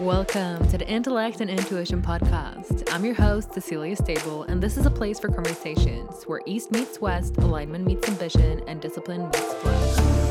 [0.00, 2.90] Welcome to the Intellect and Intuition Podcast.
[2.90, 7.02] I'm your host, Cecilia Stable, and this is a place for conversations where East meets
[7.02, 10.29] West, alignment meets ambition, and discipline meets flow.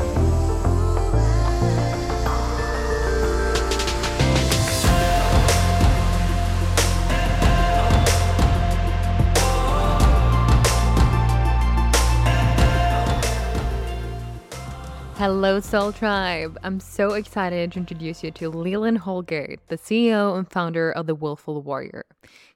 [15.20, 16.56] Hello, Soul Tribe.
[16.62, 21.14] I'm so excited to introduce you to Leland Hollgate, the CEO and founder of the
[21.14, 22.06] Willful Warrior.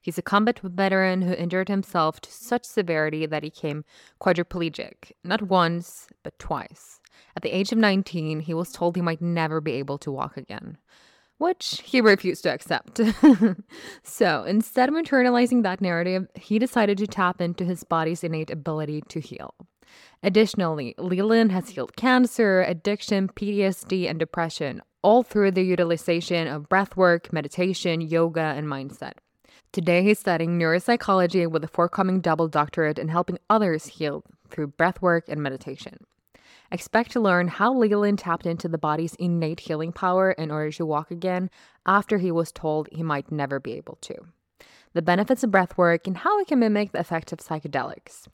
[0.01, 3.85] He's a combat veteran who injured himself to such severity that he became
[4.19, 7.03] quadriplegic, not once, but twice.
[7.37, 10.39] At the age of 19, he was told he might never be able to walk
[10.39, 10.79] again,
[11.37, 12.99] which he refused to accept.
[14.03, 19.03] so instead of internalizing that narrative, he decided to tap into his body's innate ability
[19.11, 19.55] to heal.
[20.25, 27.31] Additionally, Leland has healed cancer, addiction, PTSD, and depression, all through the utilization of breathwork,
[27.31, 29.13] meditation, yoga, and mindset.
[29.71, 35.29] Today, he's studying neuropsychology with a forthcoming double doctorate in helping others heal through breathwork
[35.29, 35.99] and meditation.
[36.73, 40.87] Expect to learn how Leland tapped into the body's innate healing power in order to
[40.87, 41.51] walk again
[41.85, 44.15] after he was told he might never be able to.
[44.95, 48.27] The benefits of breathwork and how it can mimic the effects of psychedelics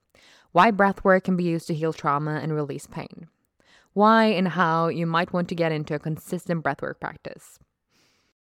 [0.53, 3.29] why breathwork can be used to heal trauma and release pain,
[3.93, 7.59] why and how you might want to get into a consistent breathwork practice.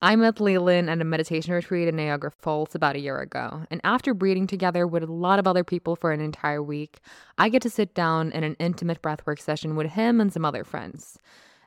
[0.01, 3.79] I met Leland at a meditation retreat in Niagara Falls about a year ago, and
[3.85, 6.99] after breathing together with a lot of other people for an entire week,
[7.37, 10.65] I get to sit down in an intimate breathwork session with him and some other
[10.65, 11.17] friends.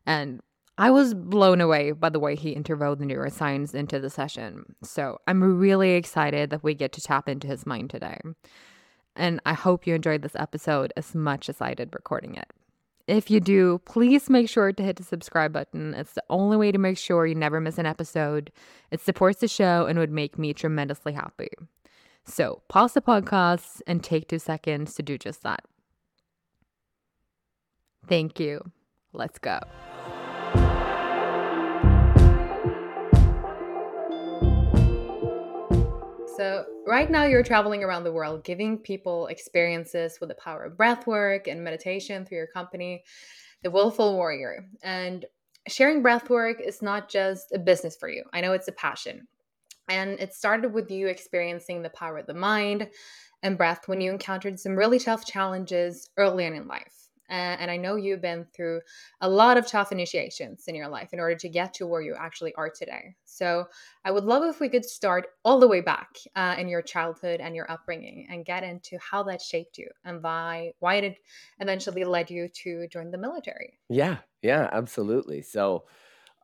[0.04, 0.42] And
[0.76, 4.76] I was blown away by the way he interwove the neuroscience into the session.
[4.82, 8.18] So I'm really excited that we get to tap into his mind today
[9.16, 12.50] and I hope you enjoyed this episode as much as I did recording it.
[13.06, 15.94] If you do, please make sure to hit the subscribe button.
[15.94, 18.50] It's the only way to make sure you never miss an episode.
[18.90, 21.50] It supports the show and would make me tremendously happy.
[22.24, 25.64] So, pause the podcast and take two seconds to do just that.
[28.08, 28.72] Thank you.
[29.12, 29.60] Let's go.
[36.36, 40.76] So, right now you're traveling around the world giving people experiences with the power of
[40.76, 43.04] breath work and meditation through your company,
[43.62, 44.66] The Willful Warrior.
[44.82, 45.24] And
[45.66, 49.26] sharing breath work is not just a business for you, I know it's a passion.
[49.88, 52.90] And it started with you experiencing the power of the mind
[53.42, 56.95] and breath when you encountered some really tough challenges early on in life.
[57.28, 58.80] Uh, and I know you've been through
[59.20, 62.14] a lot of tough initiations in your life in order to get to where you
[62.14, 63.16] actually are today.
[63.24, 63.66] So
[64.04, 67.40] I would love if we could start all the way back uh, in your childhood
[67.40, 71.18] and your upbringing and get into how that shaped you and why why it
[71.58, 73.78] eventually led you to join the military.
[73.88, 75.42] Yeah, yeah, absolutely.
[75.42, 75.86] So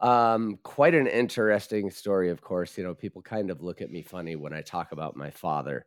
[0.00, 2.78] um, quite an interesting story, of course.
[2.78, 5.86] You know, people kind of look at me funny when I talk about my father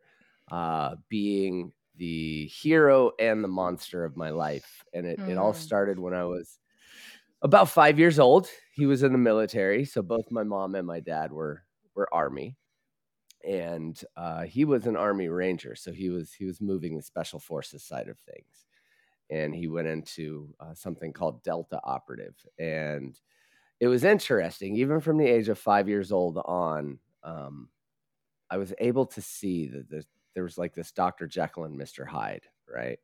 [0.50, 4.84] uh, being the hero and the monster of my life.
[4.92, 5.30] And it, mm.
[5.30, 5.56] it all mm.
[5.56, 6.58] started when I was
[7.42, 8.48] about five years old.
[8.74, 9.84] He was in the military.
[9.84, 11.62] So both my mom and my dad were
[11.94, 12.56] were army.
[13.46, 15.74] And uh, he was an army ranger.
[15.76, 18.66] So he was he was moving the special forces side of things.
[19.30, 22.34] And he went into uh, something called Delta Operative.
[22.58, 23.18] And
[23.80, 27.68] it was interesting, even from the age of five years old on, um,
[28.48, 30.04] I was able to see that the
[30.36, 31.26] there was like this Dr.
[31.26, 32.06] Jekyll and Mr.
[32.06, 32.42] Hyde,
[32.72, 32.98] right?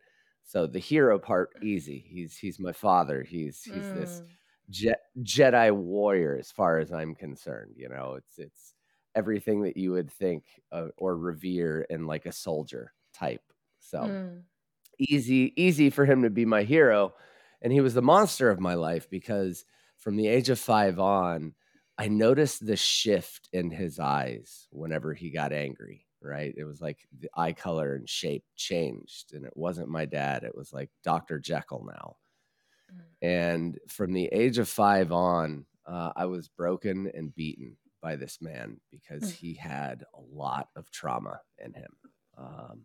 [0.45, 2.05] So the hero part easy.
[2.07, 3.23] He's he's my father.
[3.23, 3.95] He's he's mm.
[3.99, 4.23] this
[4.69, 8.17] Je- Jedi warrior as far as I'm concerned, you know.
[8.19, 8.75] It's it's
[9.15, 13.43] everything that you would think uh, or revere in like a soldier type.
[13.81, 14.43] So mm.
[14.99, 17.15] easy easy for him to be my hero
[17.63, 19.65] and he was the monster of my life because
[19.97, 21.55] from the age of 5 on
[21.97, 26.55] I noticed the shift in his eyes whenever he got angry right?
[26.57, 30.45] It was like the eye color and shape changed, and it wasn't my dad.
[30.45, 31.39] It was like Dr.
[31.39, 32.17] Jekyll now.
[32.93, 33.01] Mm.
[33.23, 38.39] And from the age of five on, uh, I was broken and beaten by this
[38.41, 39.33] man because mm.
[39.33, 41.91] he had a lot of trauma in him.
[42.39, 42.83] Um,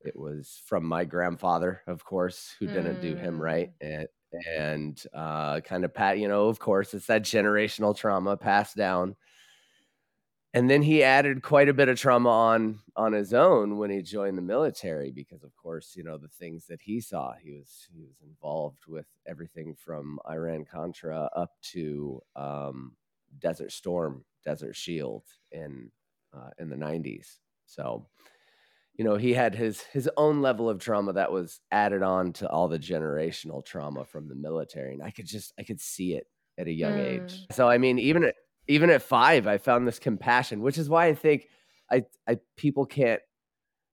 [0.00, 3.98] it was from my grandfather, of course, who didn't do him right, mm.
[3.98, 4.08] and
[4.48, 9.16] and uh, kind of pat, you know, of course, it's that generational trauma passed down
[10.56, 14.00] and then he added quite a bit of trauma on on his own when he
[14.00, 17.86] joined the military because of course you know the things that he saw he was
[17.92, 22.96] he was involved with everything from iran contra up to um,
[23.38, 25.90] desert storm desert shield in
[26.34, 27.36] uh, in the 90s
[27.66, 28.06] so
[28.94, 32.48] you know he had his his own level of trauma that was added on to
[32.48, 36.26] all the generational trauma from the military and i could just i could see it
[36.56, 37.24] at a young mm.
[37.24, 38.32] age so i mean even
[38.68, 41.48] even at five, I found this compassion, which is why I think
[41.90, 43.20] I, I people can't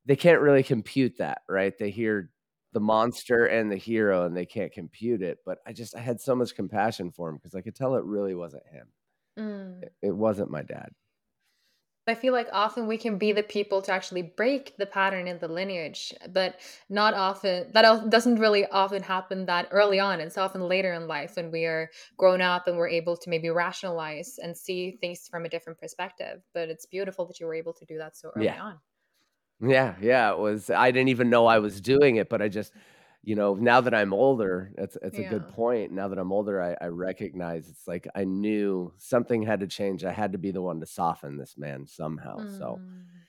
[0.05, 1.73] they can't really compute that, right?
[1.77, 2.29] They hear
[2.73, 5.37] the monster and the hero and they can't compute it.
[5.45, 8.03] But I just I had so much compassion for him because I could tell it
[8.03, 8.87] really wasn't him.
[9.39, 9.83] Mm.
[9.83, 10.89] It, it wasn't my dad.
[12.05, 15.39] I feel like often we can be the people to actually break the pattern in
[15.39, 16.59] the lineage, but
[16.89, 17.71] not often.
[17.71, 20.19] That doesn't really often happen that early on.
[20.19, 23.49] It's often later in life when we are grown up and we're able to maybe
[23.49, 26.43] rationalize and see things from a different perspective.
[26.53, 28.57] But it's beautiful that you were able to do that so early Yeah.
[28.57, 28.79] on.
[29.61, 30.31] Yeah, yeah.
[30.33, 32.73] It was I didn't even know I was doing it, but I just
[33.23, 35.91] you know, now that I'm older, it's it's a good point.
[35.91, 40.03] Now that I'm older, I, I recognize it's like I knew something had to change.
[40.05, 42.45] I had to be the one to soften this man somehow.
[42.47, 43.23] So Mm.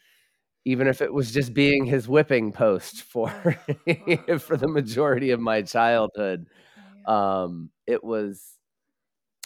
[0.65, 3.29] even if it was just being his whipping post for
[4.39, 6.47] for the majority of my childhood,
[7.07, 8.59] um, it was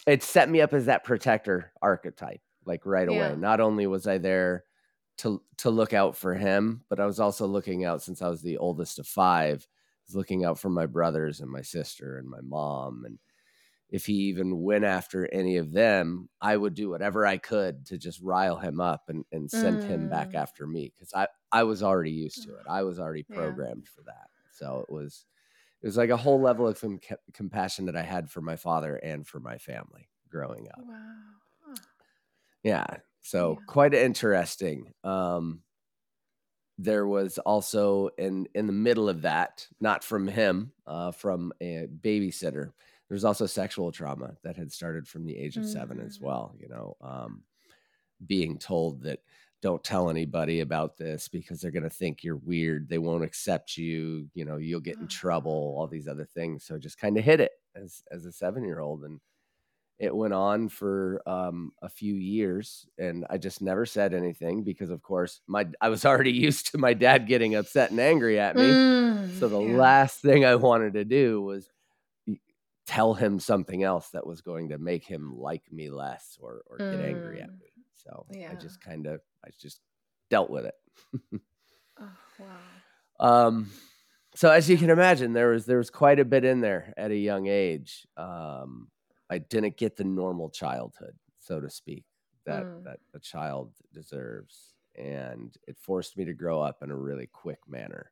[0.07, 3.31] it set me up as that protector archetype, like right away.
[3.31, 3.35] Yeah.
[3.35, 4.65] Not only was I there
[5.19, 8.41] to to look out for him, but I was also looking out since I was
[8.41, 9.67] the oldest of five.
[10.09, 13.05] Was looking out for my brothers and my sister and my mom.
[13.05, 13.19] And
[13.89, 17.97] if he even went after any of them, I would do whatever I could to
[17.97, 20.35] just rile him up and, and send him back Mm.
[20.35, 22.65] after me because I, I was already used to it.
[22.69, 23.35] I was already Yeah.
[23.35, 24.29] programmed for that.
[24.51, 25.25] So it was
[25.81, 26.99] it was like a whole level of com-
[27.33, 30.85] compassion that I had for my father and for my family growing up.
[30.87, 31.41] Wow.
[32.63, 32.97] Yeah.
[33.21, 33.65] So Yeah.
[33.67, 34.93] quite interesting.
[35.03, 35.63] Um,
[36.81, 41.87] there was also in in the middle of that, not from him, uh, from a
[42.01, 42.71] babysitter.
[43.09, 46.21] There's also sexual trauma that had started from the age of seven as Mm.
[46.21, 46.55] well.
[46.57, 47.43] You know, um,
[48.27, 49.19] being told that
[49.61, 52.87] don't tell anybody about this because they're going to think you're weird.
[52.87, 54.29] They won't accept you.
[54.33, 55.75] You know, you'll get in trouble.
[55.77, 56.63] All these other things.
[56.63, 59.19] So just kind of hit it as as a seven year old and
[59.99, 64.89] it went on for um, a few years and i just never said anything because
[64.89, 68.55] of course my i was already used to my dad getting upset and angry at
[68.55, 69.33] me Mm.
[69.39, 69.77] so the Yeah.
[69.77, 71.69] last thing i wanted to do was
[72.87, 76.79] tell him something else that was going to make him like me less or or
[76.89, 77.59] get angry at Mm.
[77.59, 79.81] me so i just kind of i just
[80.29, 80.75] dealt with it
[82.01, 83.27] Oh, wow.
[83.45, 83.69] um
[84.35, 87.11] so as you can imagine there was there was quite a bit in there at
[87.11, 88.87] a young age um
[89.29, 92.05] i didn't get the normal childhood so to speak
[92.45, 92.83] that Mm.
[92.83, 97.59] that a child deserves and it forced me to grow up in a really quick
[97.67, 98.11] manner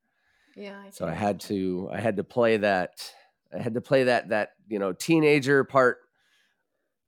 [0.55, 3.13] Yeah, I so i had to i had to play that
[3.53, 5.99] i had to play that that you know teenager part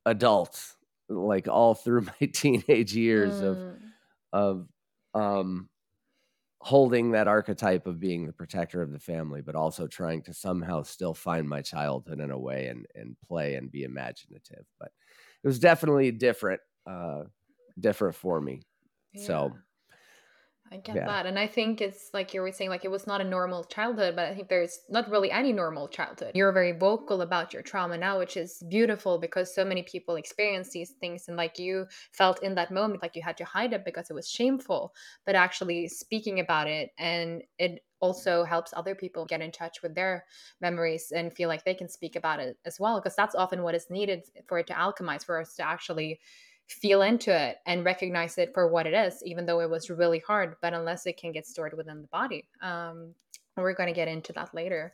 [0.06, 0.76] adult
[1.08, 3.92] like all through my teenage years of Mm.
[4.34, 4.68] of
[5.14, 5.69] um
[6.60, 10.82] holding that archetype of being the protector of the family, but also trying to somehow
[10.82, 14.66] still find my childhood in a way and and play and be imaginative.
[14.78, 14.92] But
[15.42, 17.24] it was definitely different, uh,
[17.78, 18.62] different for me.
[19.12, 19.26] Yeah.
[19.26, 19.52] So
[20.72, 21.26] I get yeah, that.
[21.26, 24.14] And I think it's like you were saying, like it was not a normal childhood,
[24.14, 26.30] but I think there's not really any normal childhood.
[26.34, 30.70] You're very vocal about your trauma now, which is beautiful because so many people experience
[30.70, 31.26] these things.
[31.26, 34.14] And like you felt in that moment, like you had to hide it because it
[34.14, 34.94] was shameful,
[35.26, 36.90] but actually speaking about it.
[36.98, 40.24] And it also helps other people get in touch with their
[40.60, 43.00] memories and feel like they can speak about it as well.
[43.00, 46.20] Because that's often what is needed for it to alchemize, for us to actually
[46.70, 50.20] feel into it and recognize it for what it is, even though it was really
[50.26, 50.56] hard.
[50.62, 53.14] But unless it can get stored within the body, um,
[53.56, 54.92] we're going to get into that later.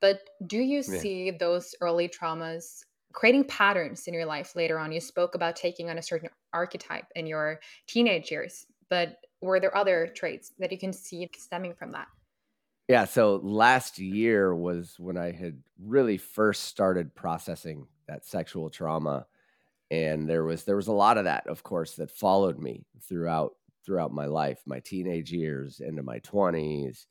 [0.00, 4.92] But do you yeah, see those early traumas creating patterns in your life later on?
[4.92, 9.76] You spoke about taking on a certain archetype in your teenage years, but were there
[9.76, 12.08] other traits that you can see stemming from that?
[12.88, 13.04] yeah.
[13.04, 19.26] So last year was when I had really first started processing that sexual trauma,
[19.90, 23.52] and there was there was a lot of that, of course, that followed me throughout
[23.84, 27.06] throughout my life, my teenage years, into my twenties,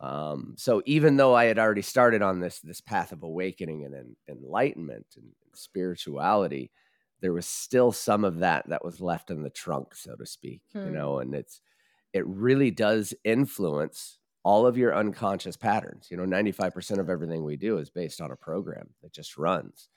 [0.00, 3.94] Um, so even though I had already started on this this path of awakening and
[3.94, 6.72] en- enlightenment and spirituality,
[7.20, 10.62] there was still some of that that was left in the trunk, so to speak.
[10.82, 10.92] You Hmm.
[10.92, 11.60] know, and it's
[12.12, 16.10] it really does influence all of your unconscious patterns.
[16.10, 19.12] You know, ninety five percent of everything we do is based on a program that
[19.12, 19.88] just runs.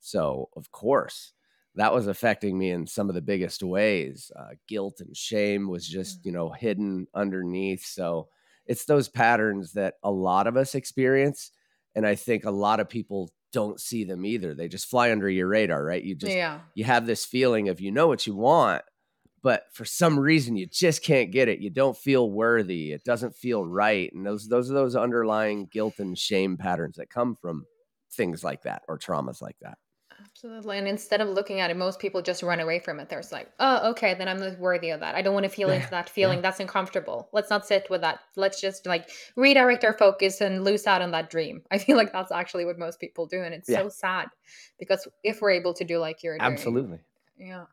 [0.00, 1.32] So of course.
[1.76, 4.30] That was affecting me in some of the biggest ways.
[4.36, 6.34] Uh, guilt and shame was just, you Mm.
[6.34, 7.84] know, hidden underneath.
[7.84, 8.28] So,
[8.66, 11.50] it's those patterns that a lot of us experience
[11.94, 15.28] and i think a lot of people don't see them either they just fly under
[15.28, 16.60] your radar right you just Yeah.
[16.74, 18.82] you have this feeling of you know what you want
[19.42, 23.36] but for some reason you just can't get it you don't feel worthy it doesn't
[23.36, 27.66] feel right and those those are those underlying guilt and shame patterns that come from
[28.12, 29.76] things like that or traumas like that
[30.20, 30.78] Absolutely.
[30.78, 33.08] And instead of looking at it, most people just run away from it.
[33.08, 35.14] There's like, oh, okay, then I'm not worthy of that.
[35.14, 36.38] I don't want to feel into that feeling.
[36.38, 36.42] Yeah.
[36.42, 37.28] That's uncomfortable.
[37.32, 38.20] Let's not sit with that.
[38.36, 41.62] Let's just like redirect our focus and lose out on that dream.
[41.70, 43.42] I feel like that's actually what most people do.
[43.42, 43.82] And it's Yeah.
[43.82, 44.28] so sad
[44.78, 46.98] because if we're able to do like you're doing, Absolutely.
[47.38, 47.64] yeah.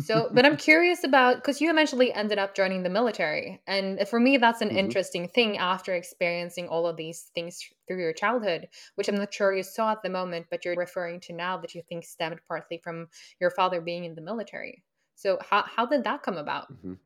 [0.00, 3.60] So, but I'm curious about because you eventually ended up joining the military.
[3.66, 4.70] And for me, that's an Mhm.
[4.70, 9.52] interesting thing after experiencing all of these things through your childhood, which I'm not sure
[9.52, 12.78] you saw at the moment, but you're referring to now that you think stemmed partly
[12.78, 13.08] from
[13.40, 14.84] your father being in the military.
[15.16, 16.68] So, how, how did that come about?
[16.68, 16.98] Mhm.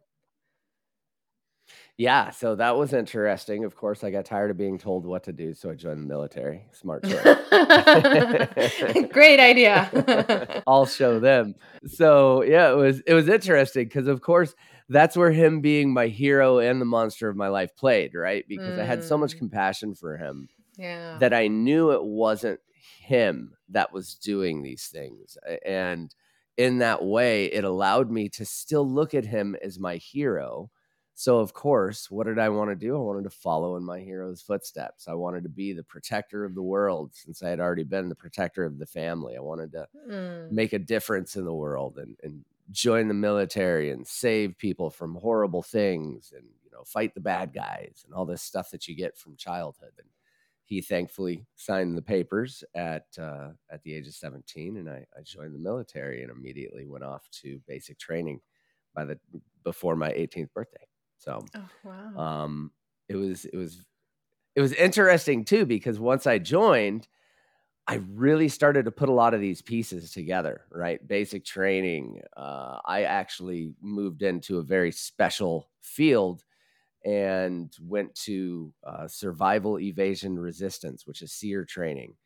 [2.02, 3.64] Yeah, so that was interesting.
[3.64, 6.08] Of course, I got tired of being told what to do, so I joined the
[6.08, 6.66] military.
[6.72, 7.22] Smart choice.
[9.12, 10.62] Great idea.
[10.66, 11.54] I'll show them.
[11.86, 14.52] So yeah, it was it was interesting because of course
[14.88, 18.44] that's where him being my hero and the monster of my life played, right?
[18.48, 19.38] Because I had so much Mm.
[19.38, 21.18] compassion for him yeah.
[21.20, 22.58] that I knew it wasn't
[22.98, 25.38] him that was doing these things.
[25.64, 26.12] And
[26.56, 30.68] in that way, it allowed me to still look at him as my hero.
[31.14, 32.96] So, of course, what did I want to do?
[32.96, 35.06] I wanted to follow in my hero's footsteps.
[35.08, 38.14] I wanted to be the protector of the world since I had already been the
[38.14, 39.36] protector of the family.
[39.36, 40.48] I wanted to Mm.
[40.50, 45.16] make a difference in the world and, and join the military and save people from
[45.16, 48.94] horrible things and you know fight the bad guys and all this stuff that you
[48.94, 50.08] get from childhood and
[50.64, 55.22] he thankfully signed the papers at uh, at the age of 17 and I, I
[55.22, 58.40] joined the military and immediately went off to basic training
[58.94, 59.18] by the
[59.64, 60.86] before my 18th birthday
[61.22, 62.22] so Oh, wow.
[62.22, 62.72] um
[63.08, 63.84] it was it was
[64.56, 67.08] it was interesting too because once i joined
[67.86, 71.06] i really started to put a lot of these pieces together right?
[71.06, 76.44] Basic training uh, i actually moved into a very special field
[77.04, 82.16] and went to uh, survival evasion resistance which is SERE training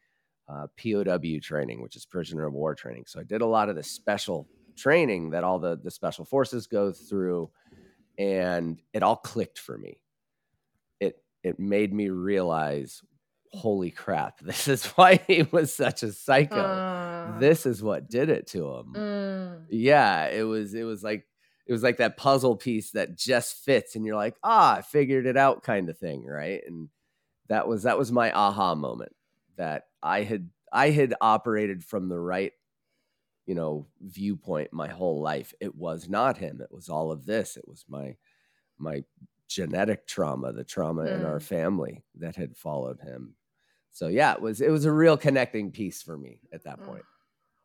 [0.49, 1.05] uh, pow
[1.41, 3.05] training which is prisoner of war training.
[3.07, 6.67] So i did a lot of the special training that all the the special forces
[6.67, 7.50] go through
[8.18, 10.00] and it all clicked for me.
[11.00, 13.02] It it made me realize
[13.52, 16.56] holy crap this is why he was such a psycho.
[16.56, 18.92] Uh, this is what did it to him.
[18.94, 19.64] Mm.
[19.70, 21.26] yeah it was it was like
[21.66, 25.26] it was like that puzzle piece that just fits and you're like ah i figured
[25.26, 26.61] it out kind of thing right?
[26.66, 26.88] And
[27.49, 29.12] that was that was my aha moment
[29.56, 32.52] that i had i had operated from the right
[33.47, 37.57] you know viewpoint my whole life it was not him it was all of this
[37.57, 38.17] it was my
[38.79, 39.05] my
[39.49, 41.41] genetic trauma the trauma in our Mm.
[41.41, 43.37] family that had followed him
[43.93, 46.85] so yeah it was it was a real connecting piece for me at that Oh,
[46.85, 47.07] point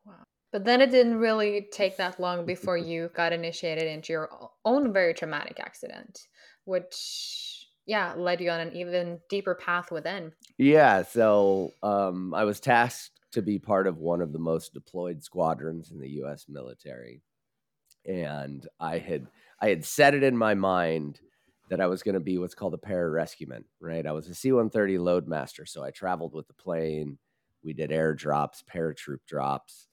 [0.06, 0.26] wow.
[0.52, 4.94] But then it didn't really take that long before you got initiated into your own
[4.94, 6.28] very traumatic accident,
[6.66, 10.36] which, yeah, led you on an even deeper path within.
[10.58, 15.24] Yeah, so um, I was tasked to be part of one of the most deployed
[15.24, 16.46] squadrons in the U.S.
[16.50, 17.22] military,
[18.06, 19.28] and I had
[19.62, 21.20] I had set it in my mind
[21.70, 23.64] that I was going to be what's called a pararescueman.
[23.80, 27.18] Right, I was a C-130 loadmaster, so I traveled with the plane.
[27.64, 29.88] We did air drops, paratroop drops,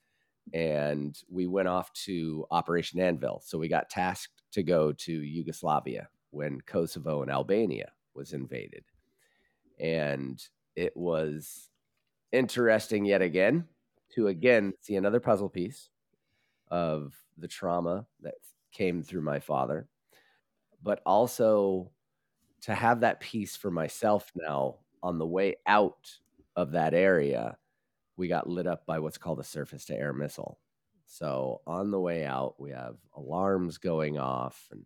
[0.53, 3.43] and we went off to Operation Anvil.
[3.45, 8.85] So we got tasked to go to Yugoslavia when Kosovo and Albania was invaded,
[9.79, 10.43] and
[10.75, 11.71] it was
[12.33, 13.67] interesting yet again
[14.15, 15.91] to again see another puzzle piece
[16.71, 18.35] of the trauma that
[18.73, 19.89] came through my father,
[20.83, 21.91] but also
[22.63, 26.11] to have that piece for myself now on the way out
[26.57, 27.57] of that area,
[28.17, 30.61] we got lit up by what's called a surface to air missile.
[31.07, 34.85] So on the way out, we have alarms going off and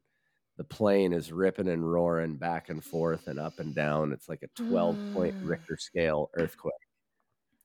[0.57, 4.13] the plane is ripping and roaring back and forth and up and down.
[4.13, 5.49] It's like a 12 point Mm.
[5.49, 6.75] Richter scale earthquake.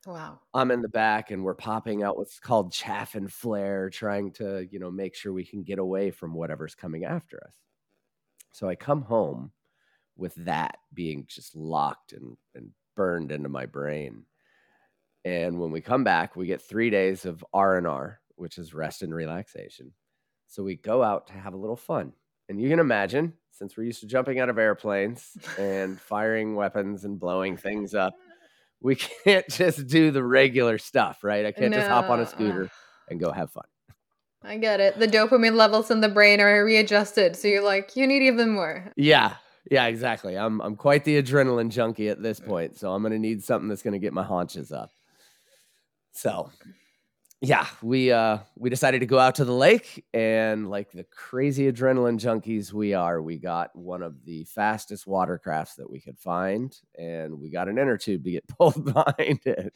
[0.05, 0.39] Wow.
[0.53, 4.67] I'm in the back and we're popping out what's called chaff and flare, trying to,
[4.71, 7.55] you know, make sure we can get away from whatever's coming after us.
[8.53, 9.51] So I come home
[10.15, 14.23] with that being just locked and, and burned into my brain.
[15.25, 18.73] And when we come back, we get three days of R and R, which is
[18.73, 19.91] rest and relaxation.
[20.47, 22.13] So we go out to have a little fun.
[22.47, 27.03] And you can imagine, since we're used to jumping out of airplanes and firing weapons
[27.03, 28.13] and blowing things up,
[28.81, 31.45] we can't just do the regular stuff, right?
[31.45, 32.69] I can't just hop on a scooter
[33.09, 33.65] and go have fun.
[34.43, 34.99] I get it.
[34.99, 37.35] The dopamine levels in the brain are readjusted.
[37.35, 38.93] So you're like, you need even more.
[38.95, 39.35] Yeah.
[39.69, 40.37] Yeah, exactly.
[40.37, 42.47] I'm I'm quite the adrenaline junkie at this mm.
[42.47, 44.91] point, so I'm going to need something that's going to get my haunches up.
[46.13, 46.51] So,
[47.41, 51.71] yeah, we uh we decided to go out to the lake and like the crazy
[51.71, 56.75] adrenaline junkies we are, we got one of the fastest watercrafts that we could find
[56.97, 59.73] and we got an inner tube to get pulled behind it.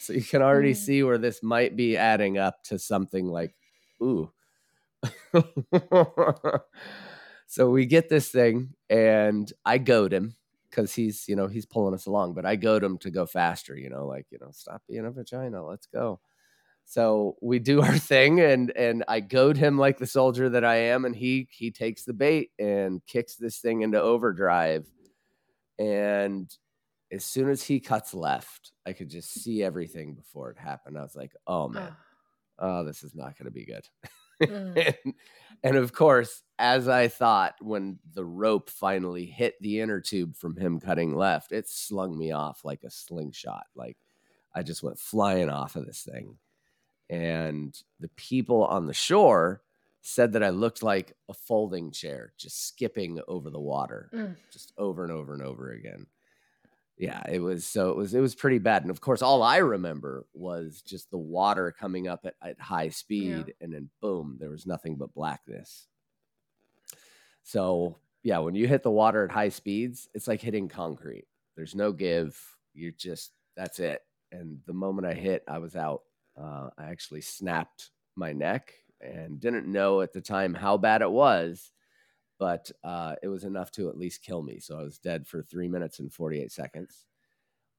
[0.00, 0.76] So you can already Mm.
[0.76, 3.54] see where this might be adding up to something like,
[4.02, 4.30] ooh.
[7.46, 10.34] so we get this thing, and I goad him
[10.70, 13.76] because he's, you know, he's pulling us along, but I goad him to go faster,
[13.76, 16.20] you know, like, you know, stop being a vagina, let's go.
[16.84, 20.76] So we do our thing, and and I goad him like the soldier that I
[20.76, 24.86] am, and he he takes the bait and kicks this thing into overdrive,
[25.78, 26.54] and
[27.12, 30.98] as soon as he cuts left, I could just see everything before it happened.
[30.98, 31.94] I was like, oh man,
[32.58, 32.84] Oh.
[32.84, 33.86] this is not going to be good.
[34.42, 34.94] Mm.
[35.04, 35.14] and,
[35.62, 40.56] and of course, as I thought, when the rope finally hit the inner tube from
[40.56, 43.66] him cutting left, it slung me off like a slingshot.
[43.76, 43.96] Like
[44.54, 46.36] I just went flying off of this thing.
[47.10, 49.62] And the people on the shore
[50.00, 54.36] said that I looked like a folding chair, just skipping over the water Mm.
[54.50, 56.06] just over and over and over again.
[56.96, 58.82] Yeah, it was so it was it was pretty bad.
[58.82, 62.88] And of course, all I remember was just the water coming up at, at high
[62.90, 65.88] speed, and then boom, there was nothing but blackness.
[67.42, 71.26] So yeah, when you hit the water at high speeds, it's like hitting concrete.
[71.56, 72.40] There's no give.
[72.74, 74.02] You're just that's it.
[74.32, 76.02] And the moment I hit, I was out.
[76.40, 81.10] Uh, I actually snapped my neck and didn't know at the time how bad it
[81.10, 81.72] was
[82.38, 84.58] but uh, it was enough to at least kill me.
[84.60, 87.06] So I was dead for three minutes and 48 seconds.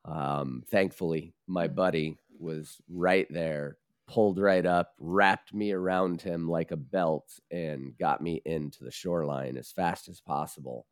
[0.05, 6.71] Um, thankfully, my buddy was right there, pulled right up, wrapped me around him like
[6.71, 10.85] a belt, and got me into the shoreline as fast as possible.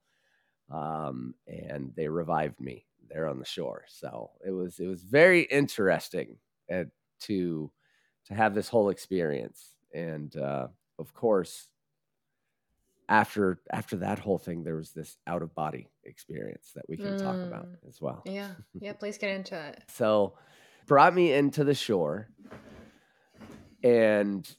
[0.71, 3.85] Um, and they revived me there on the shore.
[3.87, 6.37] So it was it was very interesting
[6.73, 6.85] uh,
[7.27, 7.71] to
[8.27, 9.75] to have this whole experience.
[9.93, 11.67] And uh, of course,
[13.09, 17.17] after after that whole thing there was this out of body experience that we can
[17.17, 17.87] talk about Mm.
[17.89, 18.51] as well Yeah.
[18.79, 18.93] Yeah.
[18.99, 19.83] Please get into it.
[19.89, 20.33] so
[20.87, 22.29] brought me into the shore
[23.83, 24.49] and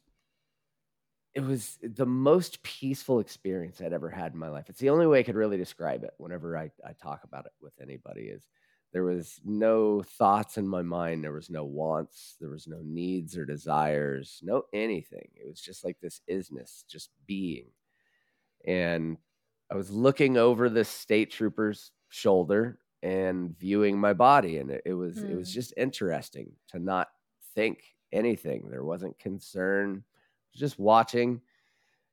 [1.35, 5.07] it was the most peaceful experience i'd ever had in my life it's the only
[5.07, 8.46] way i could really describe it whenever i, I talk about it with anybody is
[8.94, 13.38] there was no thoughts in my mind there was no wants there was no needs
[13.38, 17.68] or desires no anything it was just like this isness just being
[18.66, 19.18] and
[19.70, 24.94] I was looking over this state trooper's shoulder and viewing my body, and it, it
[24.94, 25.52] was it was Mm.
[25.52, 27.09] just interesting to not
[27.54, 28.68] think anything.
[28.70, 30.04] There wasn't concern,
[30.54, 31.40] just watching,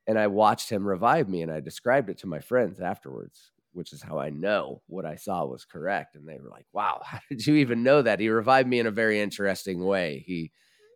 [0.07, 3.93] and I watched him revive me, and I described it to my friends afterwards, which
[3.93, 6.15] is how I know what I saw was correct.
[6.15, 8.87] And they were like, "Wow, how did you even know that?" He revived me in
[8.87, 10.23] a very interesting way.
[10.25, 10.51] He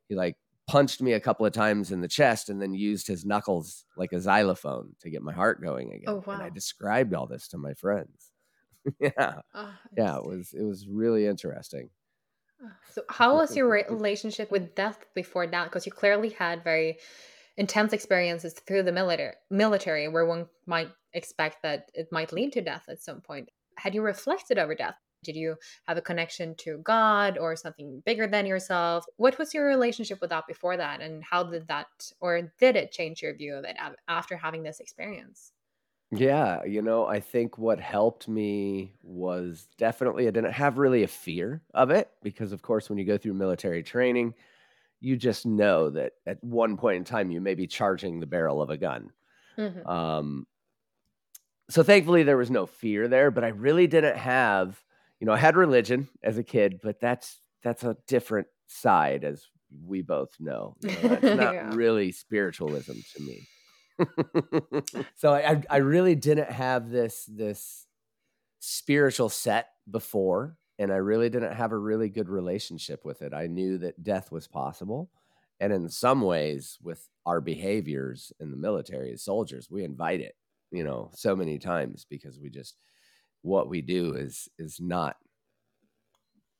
[0.09, 3.25] he like punched me a couple of times in the chest and then used his
[3.25, 6.07] knuckles like a xylophone to get my heart going again.
[6.07, 6.33] Oh, wow.
[6.33, 8.31] And I described all this to my friends.
[8.99, 9.41] yeah.
[9.53, 11.89] Oh, Yeah, it was it was really interesting.
[12.61, 15.65] Oh, So, how was your relationship with death before that?
[15.65, 16.99] Because you clearly had very
[17.57, 22.61] intense experiences through the military, military, where one might expect that it might lead to
[22.61, 23.49] death at some point.
[23.77, 24.97] Had you reflected over death?
[25.23, 29.05] Did you have a connection to God or something bigger than yourself?
[29.17, 32.91] What was your relationship with that before that, and how did that, or did it
[32.91, 35.53] change your view of it after having this experience?
[36.11, 41.07] Yeah, you know, I think what helped me was definitely I didn't have really a
[41.07, 44.35] fear of it because of course when you go through military training,
[45.01, 48.61] you just know that at one point in time you may be charging the barrel
[48.61, 49.13] of a gun.
[49.57, 50.47] hmm Um
[51.69, 54.81] so thankfully there was no fear there, but I really didn't have,
[55.19, 59.47] you know, I had religion as a kid, but that's that's a different side as
[59.85, 60.75] we both know.
[60.83, 61.75] You know, that's not yeah.
[61.75, 63.47] really spiritualism to me.
[65.15, 67.87] so I, I I really didn't have this this
[68.59, 73.33] spiritual set before, and I really didn't have a really good relationship with it.
[73.33, 75.09] I knew that death was possible,
[75.59, 80.35] and in some ways, with our behaviors in the military as soldiers, we invite it.
[80.75, 82.75] You know, so many times because we just
[83.41, 85.17] what we do is is not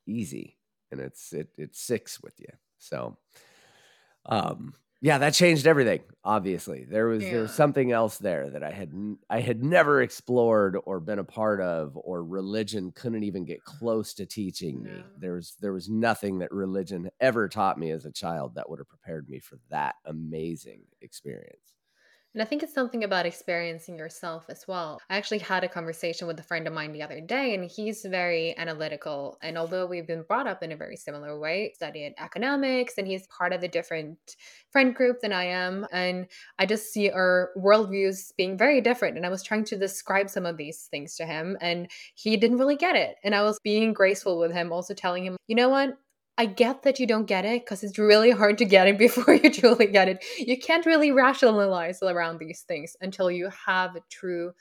[0.08, 0.58] easy,
[0.92, 2.50] and it's it it sicks with you.
[2.78, 3.18] So
[4.28, 8.72] um yeah that changed everything obviously there was there was something else there that i
[8.72, 13.46] had n- i had never explored or been a part of or religion couldn't even
[13.46, 15.04] get close to teaching me No.
[15.20, 18.80] there was there was nothing that religion ever taught me as a child that would
[18.80, 21.75] have prepared me for that amazing experience
[22.36, 25.00] And I think it's something about experiencing yourself as well.
[25.10, 28.04] I actually had a conversation with a friend of mine the other day, and he's
[28.04, 29.38] very analytical.
[29.42, 33.26] And although we've been brought up in a very similar way, studied economics, and he's
[33.28, 34.18] part of a different
[34.70, 35.88] friend group than I am.
[35.94, 36.28] And
[36.60, 39.16] I just see our worldviews being very different.
[39.16, 42.58] And I was trying to describe some of these things to him, and he didn't
[42.58, 43.16] really get it.
[43.24, 45.98] And I was being graceful with him, also telling him, you know what?
[46.38, 49.34] I get that you don't get it because it's really hard to get it before
[49.34, 50.24] you truly get it.
[50.38, 54.54] You can't really rationalize around these things until you have a true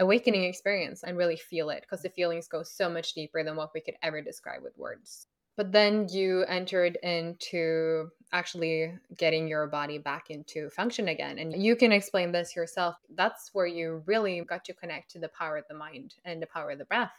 [0.00, 3.70] awakening experience and really feel it because the feelings go so much deeper than what
[3.74, 5.28] we could ever describe with words.
[5.56, 11.38] But then you entered into actually getting your body back into function again.
[11.38, 12.96] And you can explain this yourself.
[13.14, 16.48] That's where you really got to connect to the power of the mind and the
[16.48, 17.12] power of the breath.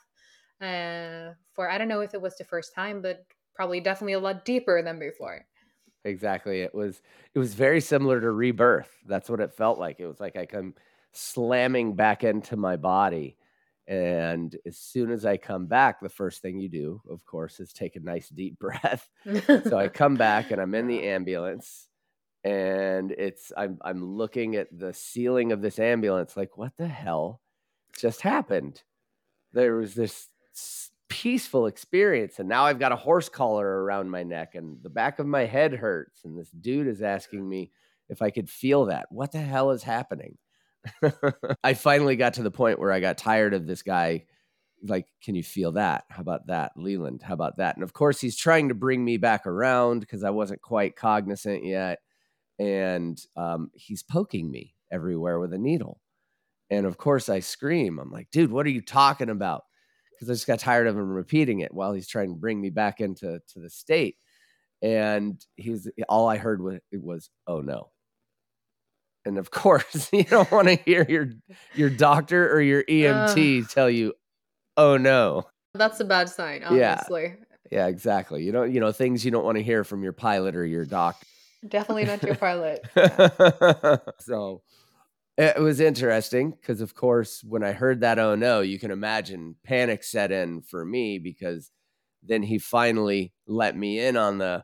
[0.61, 4.19] Uh, for I don't know if it was the first time, but probably definitely a
[4.19, 5.45] lot deeper than before.
[6.03, 6.61] Exactly.
[6.61, 7.01] It was
[7.33, 8.91] it was very similar to rebirth.
[9.07, 9.99] That's what it felt like.
[9.99, 10.75] It was like I come
[11.13, 13.37] slamming back into my body.
[13.87, 17.71] And as soon as I come back, the first thing you do, of course, is
[17.71, 19.09] take a nice deep breath.
[19.47, 21.87] so I come back and I'm in the ambulance
[22.45, 27.41] and it's I'm I'm looking at the ceiling of this ambulance like what the hell
[27.97, 28.83] just happened?
[29.51, 30.29] There was this
[31.25, 35.17] peaceful experience and now I've got a horse collar around my neck and the back
[35.17, 37.71] of my head hurts and this dude is asking me
[38.09, 39.07] if I could feel that.
[39.09, 40.37] What the hell is happening?
[41.63, 44.25] I finally got to the point where I got tired of this guy.
[44.83, 46.03] Like, can you feel that?
[46.11, 46.73] How about that?
[46.77, 47.75] Leland, how about that?
[47.75, 51.65] And of course, he's trying to bring me back around because I wasn't quite cognizant
[51.65, 52.01] yet.
[52.59, 56.01] And um, he's poking me everywhere with a needle.
[56.69, 57.97] And of course, I scream.
[57.97, 59.63] I'm like, dude, what are you talking about?
[60.15, 62.69] Because I just got tired of him repeating it while he's trying to bring me
[62.69, 64.17] back into to the state.
[64.81, 67.89] And he's all I heard was, was oh no
[69.25, 71.29] and of course, you don't want to hear your
[71.73, 74.13] your doctor or your EMT uh, tell you,
[74.77, 77.23] "Oh no." That's a bad sign, obviously.
[77.23, 77.33] Yeah.
[77.71, 78.43] Yeah, exactly.
[78.43, 80.85] You don't, you know, things you don't want to hear from your pilot or your
[80.85, 81.21] doc.
[81.67, 82.87] Definitely not your pilot.
[82.95, 83.97] Yeah.
[84.19, 84.61] so
[85.37, 89.55] it was interesting because, of course, when I heard that, oh no, you can imagine
[89.63, 91.71] panic set in for me because
[92.23, 94.63] then he finally let me in on the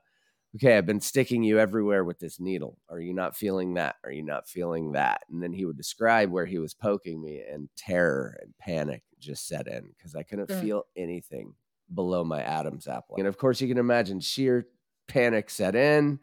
[0.56, 2.78] okay, I've been sticking you everywhere with this needle.
[2.90, 3.96] Are you not feeling that?
[4.04, 5.22] Are you not feeling that?
[5.30, 9.48] And then he would describe where he was poking me, and terror and panic just
[9.48, 11.54] set in because I couldn't feel anything
[11.94, 13.16] below my Adam's apple.
[13.18, 14.68] And of course, you can imagine sheer
[15.08, 16.20] panic set in.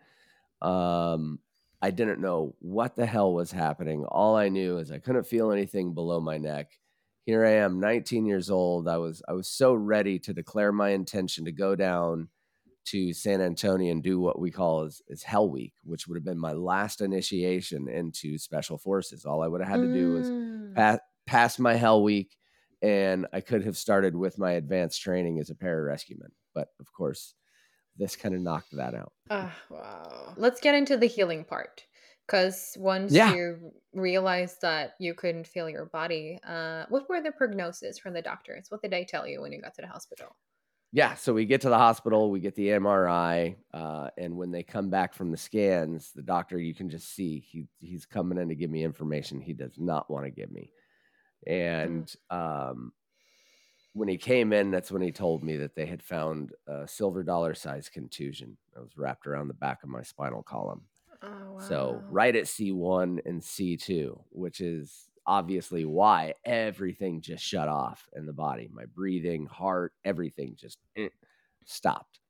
[0.61, 1.39] Um,
[1.81, 4.05] I didn't know what the hell was happening.
[4.05, 6.73] All I knew is I couldn't feel anything below my neck.
[7.25, 8.89] Here I am, 19 years old.
[8.89, 12.29] I was I was so ready to declare my intention to go down
[12.87, 16.25] to San Antonio and do what we call as, as Hell Week, which would have
[16.25, 19.27] been my last initiation into Special Forces.
[19.27, 20.75] All I would have had to do was mm.
[20.75, 22.35] pass, pass my Hell Week,
[22.81, 26.31] and I could have started with my advanced training as a pararescueman.
[26.55, 27.35] But of course,
[27.99, 29.13] this kind of knocked that out.
[29.31, 30.35] Oh, wow.
[30.37, 31.85] Let's get into the healing part.
[32.27, 33.35] Because once yeah.
[33.35, 38.21] you realized that you couldn't feel your body, uh, what were the prognosis from the
[38.21, 38.67] doctors?
[38.69, 40.37] What did they tell you when you got to the hospital?
[40.93, 44.63] yeah, so we get to the hospital, we get the MRI, uh, and when they
[44.63, 48.49] come back from the scans, the doctor you can just see he he's coming in
[48.49, 50.73] to give me information he does not want to give me,
[51.47, 52.93] and um,
[53.99, 57.25] when he came in, that's when he told me that they had found a silver
[57.25, 60.83] dollar size contusion that was wrapped around the back of my spinal column.
[61.23, 61.59] Oh, wow.
[61.59, 67.69] So right at C one and C two, which is obviously why everything just shut
[67.69, 68.69] off in the body.
[68.73, 71.09] My breathing, heart, everything just eh,
[71.67, 72.21] stopped.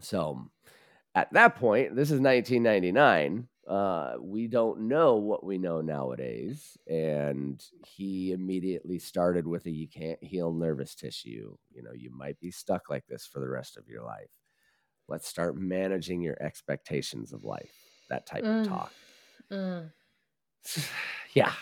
[0.00, 0.50] So
[1.14, 3.46] at that point, this is 1999.
[3.68, 6.78] Uh, we don't know what we know nowadays.
[6.86, 11.54] And he immediately started with a you can't heal nervous tissue.
[11.70, 14.30] You know, you might be stuck like this for the rest of your life.
[15.06, 17.72] Let's start managing your expectations of life.
[18.08, 18.62] That type mm.
[18.62, 18.92] of talk.
[19.50, 19.90] Mm.
[21.34, 21.52] yeah,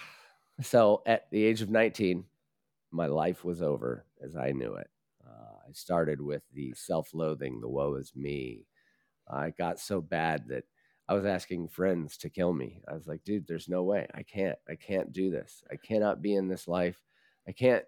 [0.62, 2.24] so at the age of 19,
[2.92, 4.88] my life was over as I knew it.
[5.26, 8.66] Uh, I started with the self loathing, the woe is me.
[9.28, 10.64] I got so bad that
[11.08, 12.80] I was asking friends to kill me.
[12.88, 14.06] I was like, dude, there's no way.
[14.14, 14.58] I can't.
[14.68, 15.62] I can't do this.
[15.70, 17.00] I cannot be in this life.
[17.48, 17.84] I can't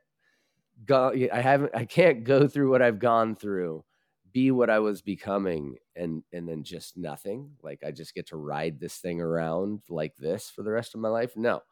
[0.85, 3.85] go I haven't I can't go through what I've gone through,
[4.33, 7.50] be what I was becoming and and then just nothing.
[7.62, 11.00] Like I just get to ride this thing around like this for the rest of
[11.00, 11.37] my life.
[11.37, 11.62] No.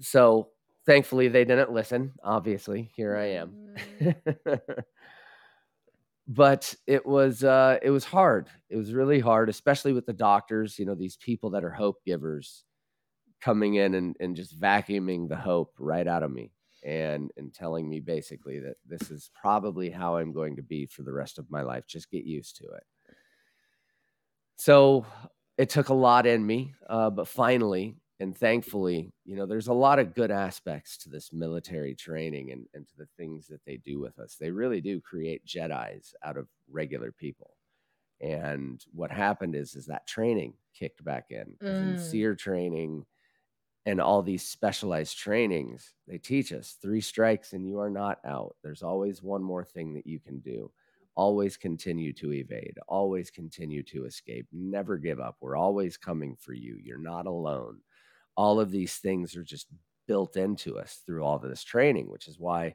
[0.00, 0.50] So
[0.84, 2.12] thankfully they didn't listen.
[2.22, 3.76] Obviously, here I am.
[4.00, 4.60] Mm.
[6.28, 8.48] But it was uh, it was hard.
[8.68, 10.78] It was really hard, especially with the doctors.
[10.78, 12.64] You know, these people that are hope givers
[13.40, 16.50] coming in and, and just vacuuming the hope right out of me
[16.84, 21.02] and and telling me basically that this is probably how I'm going to be for
[21.02, 21.84] the rest of my life.
[21.86, 22.84] Just get used to it.
[24.56, 25.06] So
[25.58, 29.74] it took a lot in me, uh, but finally and thankfully, you know, there's a
[29.74, 33.76] lot of good aspects to this military training and, and to the things that they
[33.76, 34.36] do with us.
[34.40, 37.50] They really do create Jedi's out of regular people.
[38.22, 41.56] And what happened is, is that training kicked back in.
[41.62, 42.00] Mm.
[42.00, 43.04] SERE training
[43.84, 48.56] and all these specialized trainings, they teach us three strikes and you are not out.
[48.62, 50.70] There's always one more thing that you can do.
[51.14, 55.36] Always continue to evade, always continue to escape, never give up.
[55.40, 56.78] We're always coming for you.
[56.82, 57.78] You're not alone
[58.36, 59.66] all of these things are just
[60.06, 62.74] built into us through all of this training, which is why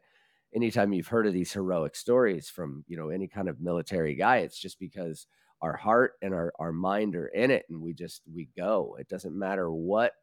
[0.54, 4.38] anytime you've heard of these heroic stories from, you know, any kind of military guy,
[4.38, 5.28] it's just because
[5.62, 8.98] our heart and our, our mind are in it and we just we go.
[9.00, 10.14] It doesn't matter what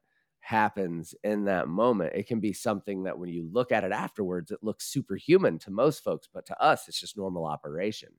[0.41, 2.15] happens in that moment.
[2.15, 5.71] It can be something that when you look at it afterwards, it looks superhuman to
[5.71, 8.11] most folks, but to us, it's just normal operation.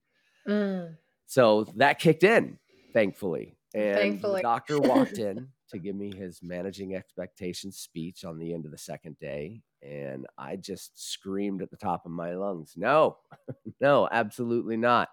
[0.48, 0.96] Mm.
[1.26, 2.58] So that kicked in,
[2.94, 3.58] thankfully.
[3.74, 4.40] And thankfully.
[4.40, 8.72] the doctor walked in to give me his managing expectations speech on the end of
[8.72, 9.62] the second day.
[9.82, 13.18] And I just screamed at the top of my lungs, no,
[13.82, 15.10] no, absolutely not.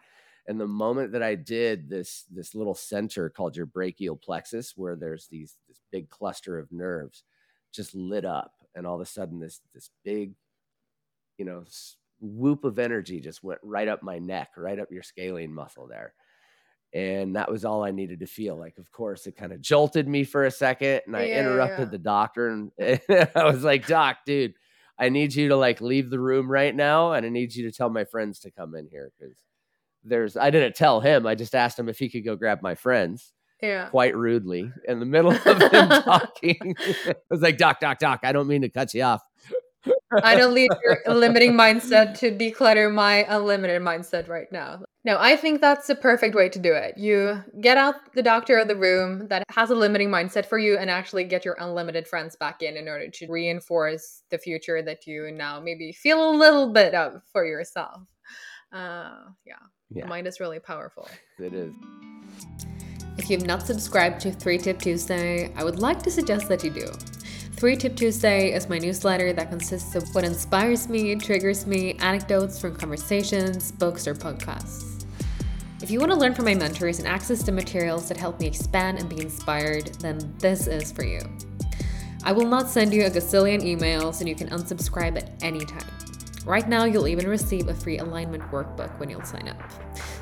[0.48, 4.96] And the moment that I did this, this little center called your brachial plexus, where
[4.96, 7.24] there's these this big cluster of nerves,
[7.72, 10.34] just lit up, and all of a sudden this this big,
[11.36, 11.64] you know,
[12.20, 16.14] whoop of energy just went right up my neck, right up your scalene muscle there
[16.96, 18.56] and that was all I needed to feel.
[18.56, 21.88] Like, of course, it kind of jolted me for a second, and I yeah, interrupted
[21.88, 21.90] yeah.
[21.90, 24.54] the doctor, and, and I was like, "Doc, dude,
[24.98, 27.76] I need you to like leave the room right now, and I need you to
[27.76, 29.36] tell my friends to come in here because
[30.04, 31.26] there's." I didn't tell him.
[31.26, 33.34] I just asked him if he could go grab my friends.
[33.62, 33.88] Yeah.
[33.88, 36.76] Quite rudely in the middle of him talking.
[37.06, 39.22] I was like, Doc, Doc, Doc, I don't mean to cut you off.
[40.22, 44.82] I don't leave your limiting mindset to declutter my unlimited mindset right now.
[45.04, 46.96] No, I think that's the perfect way to do it.
[46.96, 50.76] You get out the doctor of the room that has a limiting mindset for you
[50.78, 55.06] and actually get your unlimited friends back in in order to reinforce the future that
[55.06, 58.02] you now maybe feel a little bit of for yourself.
[58.72, 59.12] Uh,
[59.44, 59.54] yeah.
[59.90, 60.02] yeah.
[60.02, 61.08] The mind is really powerful.
[61.38, 61.72] It is.
[63.18, 66.70] If you've not subscribed to 3 Tip Tuesday, I would like to suggest that you
[66.70, 66.92] do.
[67.56, 72.60] 3 Tip Tuesday is my newsletter that consists of what inspires me, triggers me, anecdotes
[72.60, 75.06] from conversations, books, or podcasts.
[75.80, 78.46] If you want to learn from my mentors and access the materials that help me
[78.46, 81.20] expand and be inspired, then this is for you.
[82.24, 85.90] I will not send you a gazillion emails and you can unsubscribe at any time.
[86.44, 89.62] Right now, you'll even receive a free alignment workbook when you'll sign up.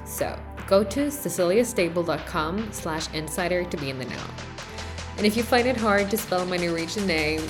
[0.06, 4.53] So go to ceciliastable.com slash insider to be in the know.
[5.16, 7.40] And if you find it hard to spell my Norwegian name,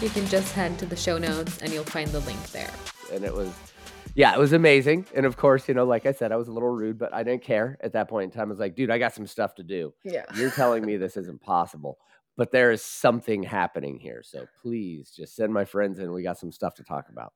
[0.00, 2.70] you can just head to the show notes and you'll find the link there.
[3.12, 3.52] And it was,
[4.14, 5.06] yeah, it was amazing.
[5.12, 7.24] And of course, you know, like I said, I was a little rude, but I
[7.24, 8.48] didn't care at that point in time.
[8.48, 9.92] I was like, dude, I got some stuff to do.
[10.04, 10.24] Yeah.
[10.36, 11.98] You're telling me this isn't possible,
[12.36, 14.22] but there is something happening here.
[14.24, 16.12] So please just send my friends in.
[16.12, 17.32] We got some stuff to talk about.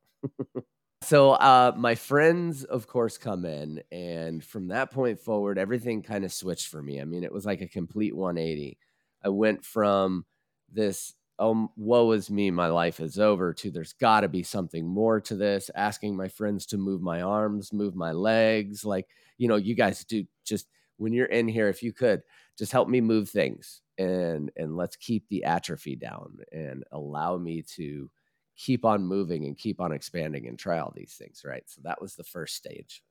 [1.03, 3.83] so uh, my friends, of course, come in.
[3.91, 7.01] And from that point forward, everything kind of switched for me.
[7.01, 8.79] I mean, it was like a complete 180
[9.25, 10.25] I went from
[10.73, 14.87] this, oh, woe is me, my life is over, to there's got to be something
[14.87, 18.85] more to this, asking my friends to move my arms, move my legs.
[18.85, 19.07] Like,
[19.39, 22.23] you know, you guys do just when you're in here, if you could
[22.57, 27.63] just help me move things and and let's keep the atrophy down and allow me
[27.63, 28.11] to
[28.57, 32.01] keep on moving and keep on expanding and try all these things right so that
[32.01, 33.03] was the first stage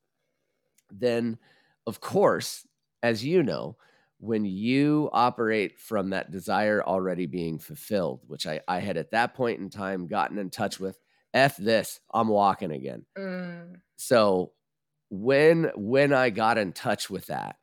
[0.91, 1.38] then
[1.88, 2.68] of course
[3.04, 3.76] as you know
[4.19, 9.34] when you operate from that desire already being fulfilled, which I, I had at that
[9.34, 10.97] point in time gotten in touch with,
[11.34, 13.06] F this, I'm walking again.
[13.17, 13.82] Mm.
[13.97, 14.54] So
[15.10, 17.58] when when I got in touch with that,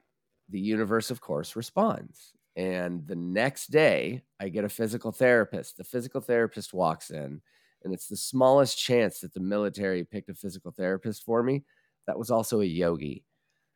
[0.51, 2.35] the universe, of course, responds.
[2.55, 5.79] And the next day, I get a physical therapist.
[5.79, 7.41] The physical therapist walks in,
[7.83, 11.65] and it's the smallest chance that the military picked a physical therapist for me.
[12.07, 13.25] That was also a yogi.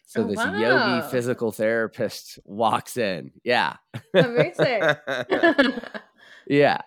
[0.07, 0.57] So oh, this wow.
[0.57, 3.33] yogi physical therapist walks in.
[3.43, 3.75] Yeah.
[4.15, 4.83] Amazing.
[6.47, 6.79] yeah.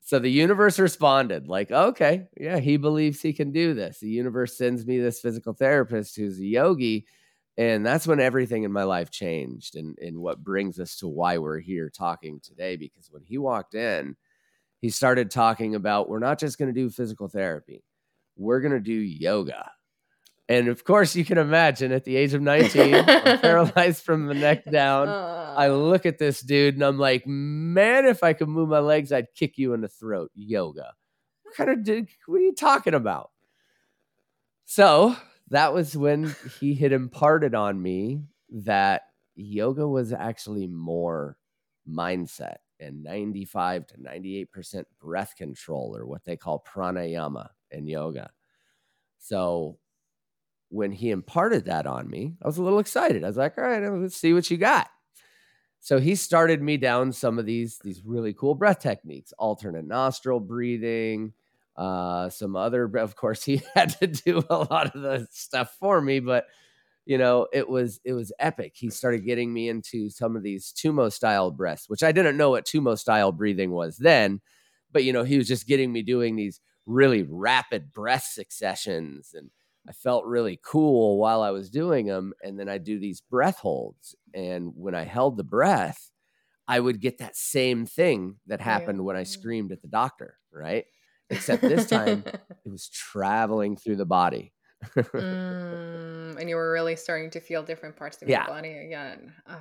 [0.00, 4.00] So the universe responded like, okay, yeah, he believes he can do this.
[4.00, 7.06] The universe sends me this physical therapist who's a yogi.
[7.56, 11.38] And that's when everything in my life changed and, and what brings us to why
[11.38, 12.74] we're here talking today.
[12.74, 14.16] Because when he walked in,
[14.80, 17.84] he started talking about we're not just going to do physical therapy,
[18.36, 19.70] we're going to do yoga.
[20.48, 23.04] And of course, you can imagine at the age of 19, I'm
[23.40, 25.08] paralyzed from the neck down.
[25.08, 28.80] Uh, I look at this dude and I'm like, man, if I could move my
[28.80, 30.30] legs, I'd kick you in the throat.
[30.34, 30.92] Yoga.
[31.44, 32.08] What kind of dude?
[32.26, 33.30] What are you talking about?
[34.66, 35.16] So
[35.50, 39.02] that was when he had imparted on me that
[39.34, 41.36] yoga was actually more
[41.88, 48.30] mindset and 95 to 98% breath control, or what they call pranayama in yoga.
[49.18, 49.78] So
[50.74, 53.22] when he imparted that on me, I was a little excited.
[53.22, 54.88] I was like, all right, let's see what you got.
[55.78, 60.40] So he started me down some of these these really cool breath techniques, alternate nostril
[60.40, 61.32] breathing,
[61.76, 62.90] uh, some other.
[62.96, 66.46] Of course, he had to do a lot of the stuff for me, but
[67.06, 68.72] you know, it was it was epic.
[68.74, 72.50] He started getting me into some of these Tummo style breaths, which I didn't know
[72.50, 74.40] what Tummo style breathing was then,
[74.90, 79.50] but you know, he was just getting me doing these really rapid breath successions and
[79.88, 83.58] I felt really cool while I was doing them and then I do these breath
[83.58, 86.10] holds and when I held the breath,
[86.66, 90.86] I would get that same thing that happened when I screamed at the doctor, right?
[91.28, 94.54] Except this time it was traveling through the body
[94.96, 98.44] mm, and you were really starting to feel different parts of yeah.
[98.44, 99.32] your body again.
[99.46, 99.60] Ugh.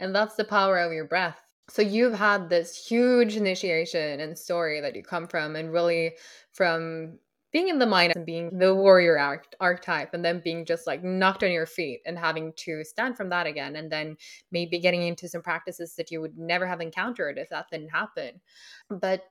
[0.00, 1.40] And that's the power of your breath.
[1.68, 6.14] So you've had this huge initiation and story that you come from, and really
[6.52, 7.18] from
[7.52, 11.04] being in the mind and being the warrior arch- archetype, and then being just like
[11.04, 14.16] knocked on your feet and having to stand from that again, and then
[14.50, 18.40] maybe getting into some practices that you would never have encountered if that didn't happen.
[18.88, 19.22] But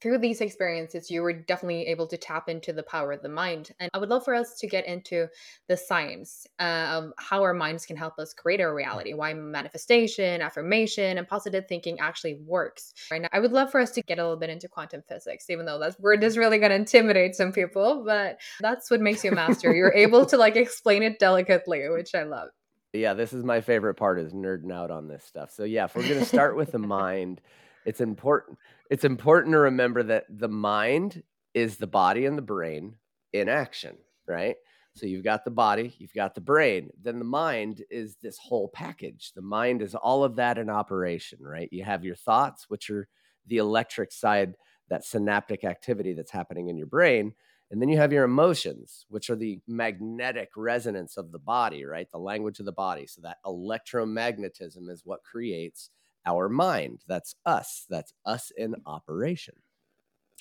[0.00, 3.70] through these experiences, you were definitely able to tap into the power of the mind.
[3.80, 5.28] And I would love for us to get into
[5.68, 10.40] the science uh, of how our minds can help us create our reality, why manifestation,
[10.40, 12.94] affirmation, and positive thinking actually works.
[13.10, 15.50] Right now, I would love for us to get a little bit into quantum physics,
[15.50, 19.22] even though that word is really going to intimidate some people, but that's what makes
[19.22, 19.74] you a master.
[19.74, 22.48] You're able to like explain it delicately, which I love.
[22.92, 25.52] Yeah, this is my favorite part is nerding out on this stuff.
[25.52, 27.40] So yeah, if we're going to start with the mind,
[27.84, 28.58] it's important
[28.90, 31.22] it's important to remember that the mind
[31.54, 32.96] is the body and the brain
[33.32, 34.56] in action, right?
[34.94, 38.68] So you've got the body, you've got the brain, then the mind is this whole
[38.68, 39.32] package.
[39.34, 41.68] The mind is all of that in operation, right?
[41.70, 43.06] You have your thoughts, which are
[43.46, 44.54] the electric side,
[44.88, 47.32] that synaptic activity that's happening in your brain.
[47.70, 52.10] And then you have your emotions, which are the magnetic resonance of the body, right?
[52.10, 53.06] The language of the body.
[53.06, 55.90] So that electromagnetism is what creates
[56.26, 57.02] our mind.
[57.06, 57.86] That's us.
[57.88, 59.54] That's us in operation.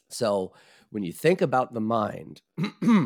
[0.10, 0.54] So
[0.90, 2.42] when you think about the mind,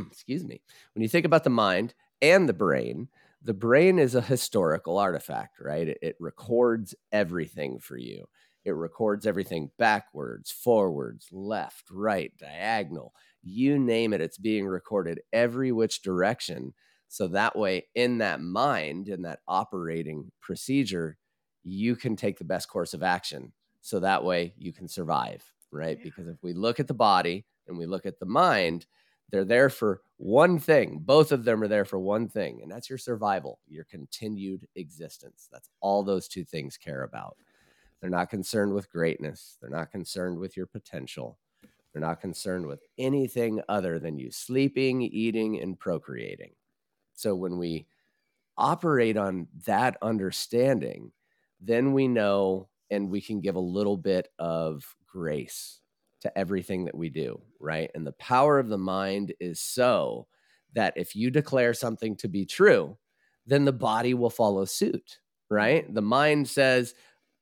[0.09, 0.62] excuse me,
[0.93, 3.09] when you think about the mind and the brain,
[3.43, 5.89] the brain is a historical artifact, right?
[5.89, 8.25] It, it, records everything for you.
[8.63, 15.73] It records everything backwards, forwards, left, right, diagonal, you name it, it's being recorded every
[15.73, 16.73] which direction.
[17.09, 21.17] So that way, in that mind, in that operating procedure,
[21.63, 23.52] you can take the best course of action.
[23.82, 25.97] So that way you can survive, right?
[25.97, 26.04] Yeah.
[26.04, 28.86] Because if we look at the body and we look at the mind,
[29.32, 30.99] they're there for one thing.
[31.02, 35.49] Both of them are there for one thing, and that's your survival, your continued existence.
[35.52, 37.36] That's all those two things care about.
[37.99, 41.39] They're not concerned with greatness, they're not concerned with your potential.
[41.91, 46.54] They're not concerned with anything other than you sleeping, eating, and procreating.
[47.13, 47.86] So when we
[48.58, 51.12] operate on that understanding,
[51.63, 55.80] then we know and we can give a little bit of grace
[56.21, 57.89] to everything that we do, right?
[57.95, 60.28] And the power of the mind is so
[60.73, 62.97] that if you declare something to be true,
[63.45, 65.91] then the body will follow suit, right?
[65.93, 66.93] The mind says,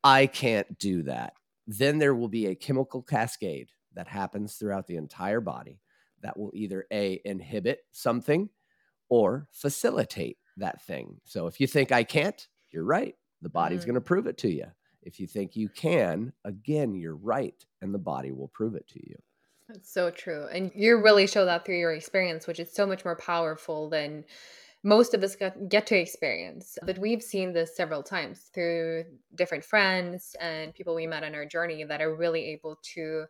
[0.02, 1.34] I can't do that.
[1.66, 5.80] Then there will be a chemical cascade that happens throughout the entire body
[6.22, 8.48] that will either A, inhibit something
[9.08, 11.20] or facilitate that thing.
[11.24, 13.14] So if you think I can't, you're right.
[13.42, 13.90] The body's mm-hmm.
[13.90, 14.66] going to prove it to you.
[15.02, 19.00] If you think you can, again, you're right, and the body will prove it to
[19.04, 19.16] you.
[19.68, 20.46] That's so true.
[20.52, 24.24] And you really show that through your experience, which is so much more powerful than
[24.84, 26.78] most of us get to experience.
[26.84, 31.46] But we've seen this several times through different friends and people we met on our
[31.46, 33.24] journey that are really able to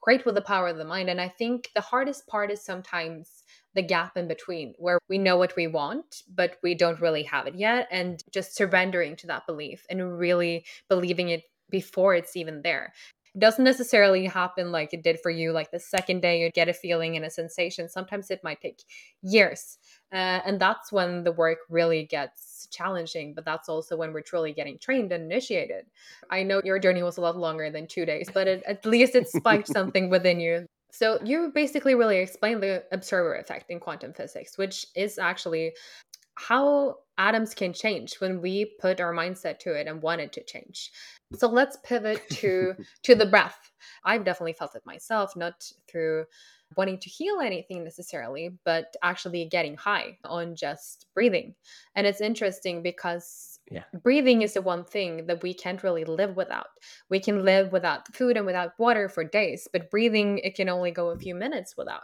[0.00, 1.10] create with the power of the mind.
[1.10, 3.44] And I think the hardest part is sometimes
[3.74, 7.46] the gap in between where we know what we want, but we don't really have
[7.46, 7.88] it yet.
[7.90, 12.92] And just surrendering to that belief and really believing it before it's even there.
[13.34, 16.68] It doesn't necessarily happen like it did for you, like the second day you get
[16.68, 17.88] a feeling and a sensation.
[17.88, 18.82] Sometimes it might take
[19.22, 19.78] years.
[20.12, 24.52] Uh, and that's when the work really gets challenging, but that's also when we're truly
[24.52, 25.86] getting trained and initiated.
[26.30, 29.14] I know your journey was a lot longer than two days, but it, at least
[29.14, 34.12] it spiked something within you so you basically really explained the observer effect in quantum
[34.12, 35.72] physics, which is actually
[36.34, 40.44] how atoms can change when we put our mindset to it and want it to
[40.44, 40.90] change.
[41.34, 42.74] So let's pivot to
[43.04, 43.70] to the breath.
[44.04, 46.26] I've definitely felt it myself, not through
[46.76, 51.54] wanting to heal anything necessarily, but actually getting high on just breathing.
[51.94, 53.84] And it's interesting because Yeah.
[54.02, 56.66] breathing is the one thing that we can't really live without.
[57.08, 60.90] We can live without food and without water for days, but breathing, it can only
[60.90, 62.02] go a few minutes without.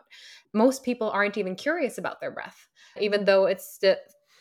[0.54, 2.68] Most people aren't even curious about their breath,
[3.00, 3.98] even though it's the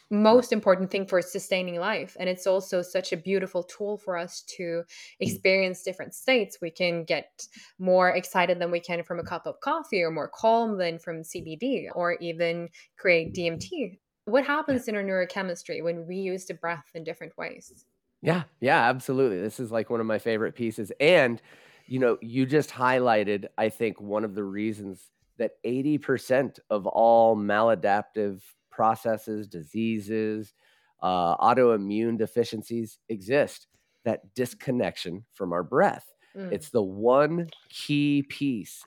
[0.10, 4.42] most important thing for sustaining life and it's also such a beautiful tool for us
[4.44, 4.84] to
[5.20, 7.46] experience different states we can get
[7.78, 11.24] more excited than we can from a cup of coffee or more calm than from
[11.24, 13.98] cbd or even create dmt
[14.28, 17.86] what happens in our neurochemistry when we use the breath in different ways
[18.22, 19.40] Yeah, yeah, absolutely.
[19.40, 20.92] This is like one of my favorite pieces.
[21.00, 21.42] And,
[21.86, 27.36] you know, you just highlighted, I think, one of the reasons that 80% of all
[27.38, 30.54] maladaptive processes, diseases,
[31.02, 33.68] uh, autoimmune deficiencies exist
[34.04, 36.12] that disconnection from our breath.
[36.36, 36.50] Mm.
[36.50, 38.84] It's the one key piece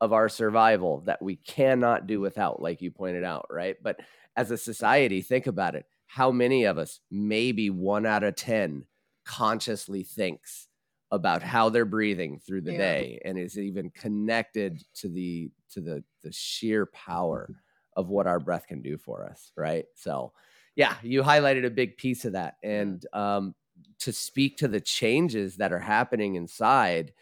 [0.00, 3.76] of our survival that we cannot do without, like you pointed out, right?
[3.80, 4.00] But
[4.36, 5.86] as a society, think about it.
[6.06, 8.86] How many of us, maybe one out of 10,
[9.24, 10.68] consciously thinks
[11.10, 12.72] about how they're breathing through the Yeah.
[12.72, 17.50] day and is even connected to the to the the sheer power
[17.94, 19.84] of what our breath can do for us, right?
[19.94, 20.32] So,
[20.74, 23.54] yeah, you highlighted a big piece of that and um
[23.98, 27.12] to speak to the changes that are happening inside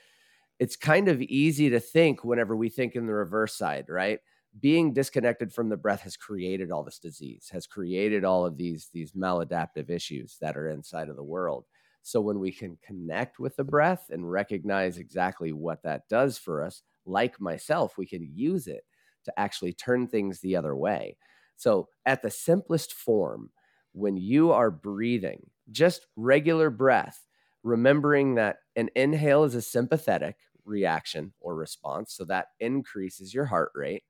[0.59, 4.21] it's kind of easy to think whenever we think in the reverse side, right?
[4.59, 8.89] Being disconnected from the breath has created all this disease, has created all of these
[8.93, 11.67] these maladaptive issues that are inside of the world.
[12.03, 16.65] So when we can connect with the breath and recognize exactly what that does for
[16.65, 18.85] us, like myself, we can use it
[19.25, 21.17] to actually turn things the other way.
[21.57, 23.51] So at the simplest form,
[23.93, 27.27] when you are breathing, just regular breath,
[27.63, 32.15] remembering that an inhale is a sympathetic reaction or response.
[32.15, 34.03] So that increases your heart rate.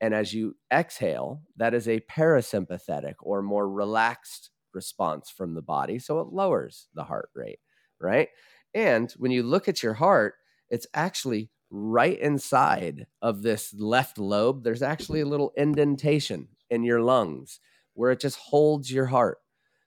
[0.00, 5.98] And as you exhale, that is a parasympathetic or more relaxed response from the body.
[5.98, 7.60] So it lowers the heart rate,
[8.00, 8.28] right?
[8.74, 10.34] And when you look at your heart,
[10.68, 14.62] it's actually right inside of this left lobe.
[14.62, 17.60] There's actually a little indentation in your lungs
[17.94, 19.38] where it just holds your heart.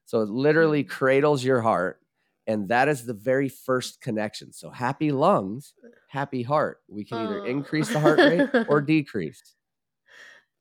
[0.06, 0.90] So it literally hmm.
[0.90, 2.00] cradles your heart.
[2.48, 4.52] And that is the very first connection.
[4.52, 5.76] So happy lungs,
[6.08, 6.80] happy heart.
[6.88, 9.56] We can either increase the heart rate or decrease.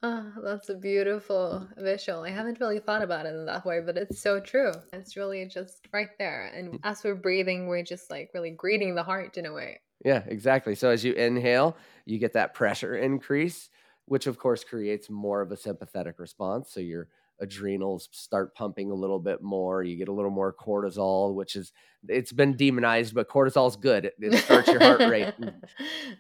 [0.03, 2.23] Oh, that's a beautiful visual.
[2.23, 4.73] I haven't really thought about it in that way, but it's so true.
[4.93, 6.53] It's really just right there.
[6.55, 6.81] And mm.
[6.85, 9.81] as we're breathing, we're just like really greeting the heart in a way.
[10.05, 10.77] Yeah, exactly.
[10.77, 11.77] So as you inhale,
[12.07, 13.71] you get that pressure increase,
[14.05, 16.71] which of course creates more of a sympathetic response.
[16.71, 17.09] So your
[17.41, 19.83] adrenals start pumping a little bit more.
[19.83, 21.73] You get a little more cortisol, which is
[22.09, 24.05] it's been demonized, but cortisol is good.
[24.07, 25.35] It, it starts your heart rate.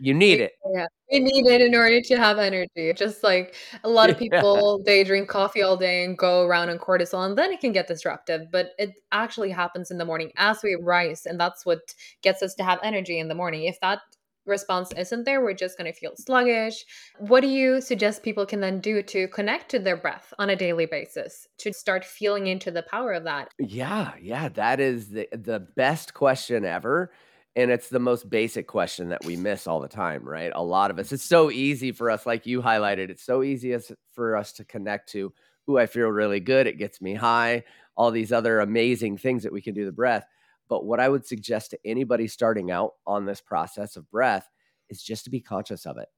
[0.00, 0.52] You need it.
[0.74, 2.92] Yeah, we need it in order to have energy.
[2.94, 3.54] Just like
[3.84, 4.28] a lot of Yeah.
[4.40, 7.72] people, they drink coffee all day and go around on cortisol, and then it can
[7.72, 8.50] get disruptive.
[8.52, 11.80] But it actually happens in the morning as we rise, and that's what
[12.22, 13.64] gets us to have energy in the morning.
[13.64, 14.00] If that
[14.48, 16.84] response isn't there, we're just going to feel sluggish.
[17.18, 20.56] What do you suggest people can then do to connect to their breath on a
[20.56, 23.50] daily basis to start feeling into the power of that?
[23.58, 27.12] Yeah, yeah, that is the the best question ever.
[27.56, 30.52] And it's the most basic question that we miss all the time, right?
[30.54, 33.72] A lot of us, it's so easy for us, like you highlighted, it's so easy
[33.72, 35.32] as, for us to connect to,
[35.68, 36.68] ooh, I feel really good.
[36.68, 37.64] It gets me high,
[37.96, 40.24] all these other amazing things that we can do the breath.
[40.68, 44.48] But what I would suggest to anybody starting out on this process of breath
[44.88, 46.08] is just to be conscious of it.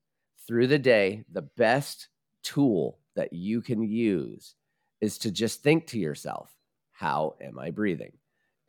[0.47, 2.09] Through the day, the best
[2.43, 4.55] tool that you can use
[5.01, 6.55] is to just think to yourself,
[6.91, 8.13] how am I breathing?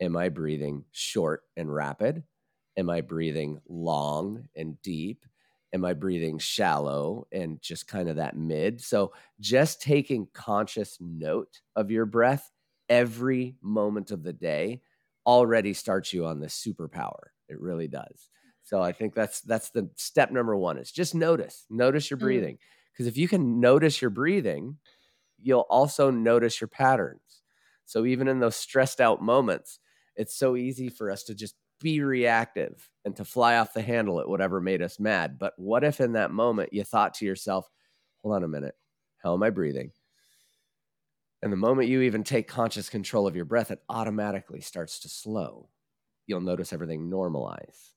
[0.00, 2.22] Am I breathing short and rapid?
[2.76, 5.26] Am I breathing long and deep?
[5.74, 8.80] Am I breathing shallow and just kind of that mid?
[8.80, 12.50] So, just taking conscious note of your breath
[12.88, 14.82] every moment of the day
[15.26, 17.30] already starts you on this superpower.
[17.48, 18.28] It really does.
[18.62, 21.66] So, I think that's that's the step number 1 is just notice.
[21.70, 22.18] Notice your Mm.
[22.18, 22.58] breathing.
[22.92, 24.78] Because if you can notice your breathing,
[25.40, 27.42] you'll also notice your patterns.
[27.84, 29.80] So even in those stressed out moments,
[30.16, 34.20] it's so easy for us to just be reactive and to fly off the handle
[34.20, 35.38] at whatever made us mad.
[35.38, 37.68] But what if in that moment you thought to yourself,
[38.22, 38.76] hold on a minute,
[39.18, 39.92] how am I breathing?
[41.42, 45.08] And the moment you even take conscious control of your breath, it automatically starts to
[45.08, 45.68] slow.
[46.26, 47.90] You'll notice everything normalize.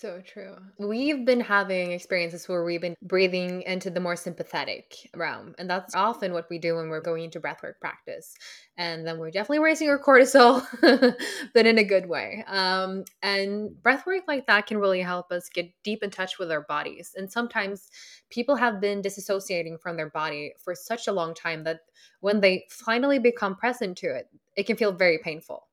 [0.00, 0.54] So true.
[0.78, 5.56] We've been having experiences where we've been breathing into the more sympathetic realm.
[5.58, 8.32] And that's often what we do when we're going into breathwork practice.
[8.76, 10.64] And then we're definitely raising our cortisol,
[11.52, 12.44] but in a good way.
[12.46, 16.62] Um, and breathwork like that can really help us get deep in touch with our
[16.62, 17.14] bodies.
[17.16, 17.88] And sometimes
[18.30, 21.80] people have been disassociating from their body for such a long time that
[22.20, 25.67] when they finally become present to it, it can feel very painful.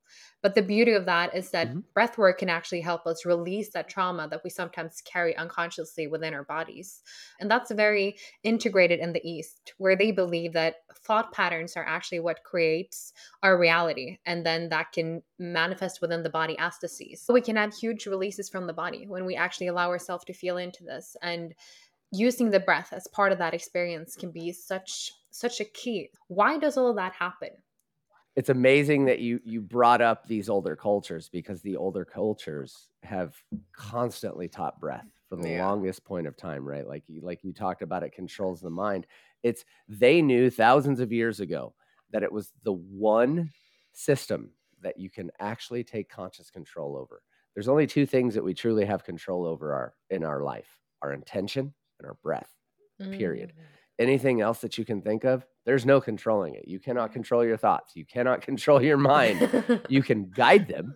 [0.45, 1.79] But the beauty of that is that mm-hmm.
[1.95, 6.35] breath work can actually help us release that trauma that we sometimes carry unconsciously within
[6.35, 7.01] our bodies.
[7.39, 12.19] And that's very integrated in the East, where they believe that thought patterns are actually
[12.19, 14.19] what creates our reality.
[14.27, 17.23] And then that can manifest within the body as disease.
[17.23, 20.33] So we can have huge releases from the body when we actually allow ourselves to
[20.33, 21.17] feel into this.
[21.23, 21.55] And
[22.11, 26.11] using the breath as part of that experience can be such such a key.
[26.27, 27.49] Why does all of that happen?
[28.35, 33.35] It's amazing that you you brought up these older cultures because the older cultures have
[33.73, 35.65] constantly taught breath from the yeah.
[35.65, 36.87] longest point of time right?
[36.87, 39.07] Like you like you talked about it controls the mind.
[39.43, 41.73] It's they knew thousands of years ago
[42.11, 43.51] that it was the one
[43.93, 47.21] system that you can actually take conscious control over.
[47.53, 51.13] There's only two things that we truly have control over our in our life our
[51.13, 52.49] intention and our breath
[53.11, 53.53] period.
[53.55, 53.61] Mm
[53.99, 56.67] anything else that you can think of, there's no controlling it.
[56.67, 57.95] You cannot control your thoughts.
[57.95, 59.81] You cannot control your mind.
[59.89, 60.95] you can guide them.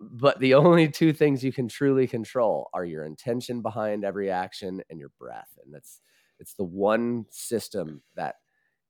[0.00, 4.82] But the only two things you can truly control are your intention behind every action
[4.88, 5.50] and your breath.
[5.62, 6.00] And that's
[6.38, 8.36] it's the one system that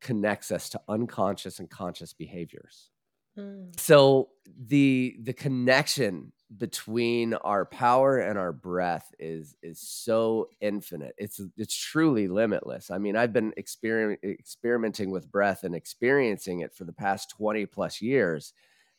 [0.01, 2.91] connects us to unconscious and conscious behaviors.
[3.37, 3.79] Mm.
[3.79, 11.15] So the the connection between our power and our breath is is so infinite.
[11.17, 12.91] It's it's truly limitless.
[12.91, 17.67] I mean, I've been experiment, experimenting with breath and experiencing it for the past 20
[17.67, 18.53] plus years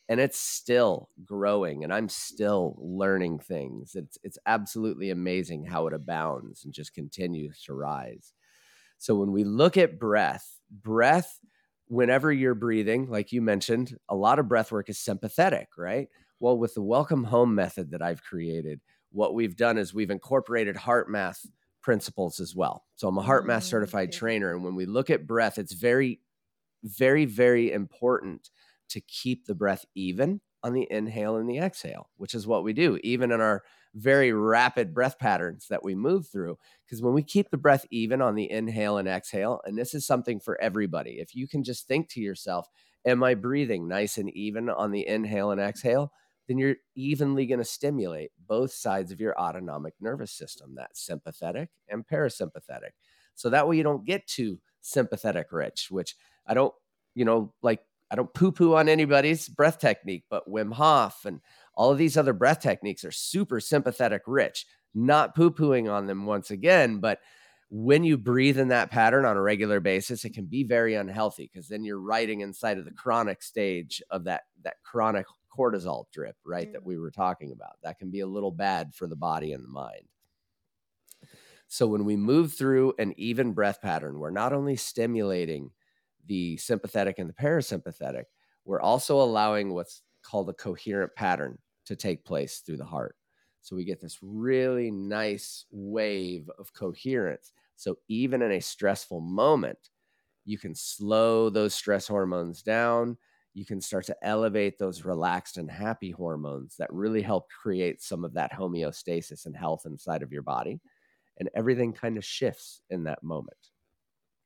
[0.09, 3.95] and it's still growing and I'm still learning things.
[3.95, 8.33] It's it's absolutely amazing how it abounds and just continues to rise.
[8.97, 11.39] So when we look at breath, breath
[11.87, 16.07] whenever you're breathing, like you mentioned, a lot of breath work is sympathetic, right?
[16.41, 18.81] Well, with the welcome home method that I've created,
[19.11, 21.45] what we've done is we've incorporated HeartMath
[21.83, 22.83] principles as well.
[22.95, 24.17] So I'm a HeartMath mm, certified okay.
[24.17, 24.55] trainer.
[24.55, 26.19] And when we look at breath, it's very,
[26.83, 28.49] very, very important
[28.89, 32.73] to keep the breath even on the inhale and the exhale, which is what we
[32.73, 33.61] do, even in our
[33.93, 36.57] very rapid breath patterns that we move through.
[36.83, 40.07] Because when we keep the breath even on the inhale and exhale, and this is
[40.07, 42.67] something for everybody, if you can just think to yourself,
[43.05, 46.11] Am I breathing nice and even on the inhale and exhale?
[46.47, 51.69] Then you're evenly going to stimulate both sides of your autonomic nervous system, that sympathetic
[51.89, 52.91] and parasympathetic.
[53.35, 56.15] So that way you don't get too sympathetic rich, which
[56.45, 56.73] I don't,
[57.15, 57.81] you know, like
[58.11, 61.39] I don't poo poo on anybody's breath technique, but Wim Hof and
[61.75, 64.65] all of these other breath techniques are super sympathetic rich.
[64.93, 67.19] Not poo pooing on them once again, but
[67.69, 71.49] when you breathe in that pattern on a regular basis, it can be very unhealthy
[71.51, 75.25] because then you're riding inside of the chronic stage of that that chronic
[75.55, 76.69] cortisol drip, right?
[76.69, 76.73] Mm.
[76.73, 77.77] That we were talking about.
[77.83, 80.07] That can be a little bad for the body and the mind.
[81.67, 85.71] So when we move through an even breath pattern, we're not only stimulating
[86.25, 88.25] the sympathetic and the parasympathetic,
[88.65, 93.15] we're also allowing what's called a coherent pattern to take place through the heart.
[93.61, 97.53] So we get this really nice wave of coherence.
[97.75, 99.77] So even in a stressful moment,
[100.45, 103.17] you can slow those stress hormones down.
[103.53, 108.23] You can start to elevate those relaxed and happy hormones that really help create some
[108.23, 110.79] of that homeostasis and health inside of your body.
[111.39, 113.57] And everything kind of shifts in that moment.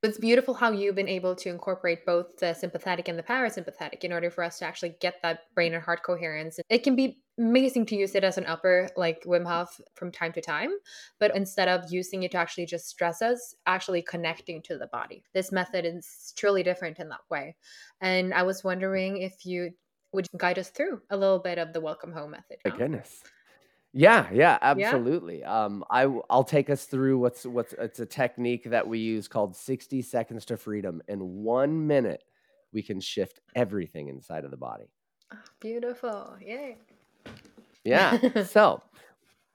[0.06, 4.04] So it's beautiful how you've been able to incorporate both the sympathetic and the parasympathetic
[4.04, 6.60] in order for us to actually get that brain and heart coherence.
[6.70, 10.32] It can be amazing to use it as an upper, like Wim Hof, from time
[10.34, 10.70] to time,
[11.20, 15.24] but instead of using it to actually just stress us, actually connecting to the body.
[15.34, 17.56] This method is truly different in that way.
[18.00, 19.72] And I was wondering if you
[20.14, 22.58] would guide us through a little bit of the welcome home method.
[22.64, 23.24] My goodness.
[23.98, 25.42] Yeah, yeah, absolutely.
[25.46, 29.30] Um, I w- I'll take us through what's what's it's a technique that we use
[29.30, 31.02] called 60 seconds to freedom.
[31.08, 32.26] In one minute,
[32.74, 34.92] we can shift everything inside of the body.
[35.34, 36.36] Oh, beautiful.
[36.42, 36.76] Yay.
[37.86, 38.44] Yeah.
[38.44, 38.84] so,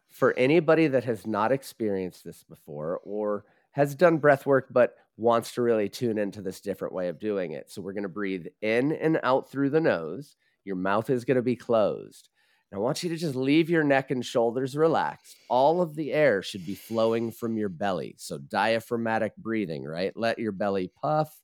[0.08, 5.52] for anybody that has not experienced this before or has done breath work but wants
[5.52, 7.70] to really tune into this different way of doing it.
[7.70, 10.34] So, we're going to breathe in and out through the nose.
[10.64, 12.29] Your mouth is going to be closed.
[12.72, 15.36] I want you to just leave your neck and shoulders relaxed.
[15.48, 18.14] All of the air should be flowing from your belly.
[18.18, 20.12] So, diaphragmatic breathing, right?
[20.16, 21.36] Let your belly puff,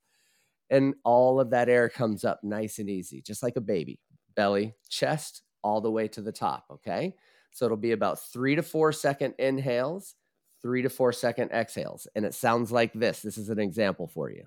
[0.70, 3.99] and all of that air comes up nice and easy, just like a baby.
[4.37, 6.66] Belly, chest, all the way to the top.
[6.70, 7.14] Okay.
[7.51, 10.14] So, it'll be about three to four second inhales,
[10.62, 12.07] three to four second exhales.
[12.14, 13.20] And it sounds like this.
[13.20, 14.47] This is an example for you.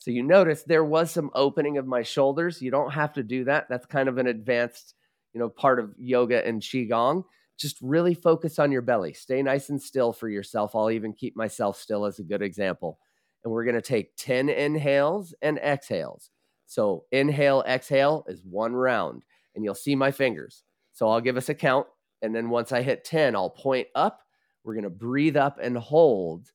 [0.00, 2.62] So you notice there was some opening of my shoulders.
[2.62, 3.68] You don't have to do that.
[3.68, 4.94] That's kind of an advanced,
[5.34, 7.24] you know, part of yoga and qigong.
[7.58, 9.12] just really focus on your belly.
[9.12, 10.74] Stay nice and still for yourself.
[10.74, 12.98] I'll even keep myself still as a good example.
[13.44, 16.30] And we're going to take 10 inhales and exhales.
[16.66, 19.24] So inhale, exhale is one round,
[19.54, 20.62] and you'll see my fingers.
[20.92, 21.86] So I'll give us a count.
[22.22, 24.20] And then once I hit 10, I'll point up.
[24.64, 26.46] We're going to breathe up and hold.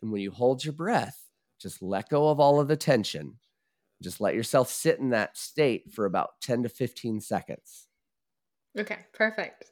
[0.00, 1.23] And when you hold your breath,
[1.64, 3.38] just let go of all of the tension.
[4.02, 7.86] Just let yourself sit in that state for about 10 to 15 seconds.
[8.78, 9.70] Okay, perfect.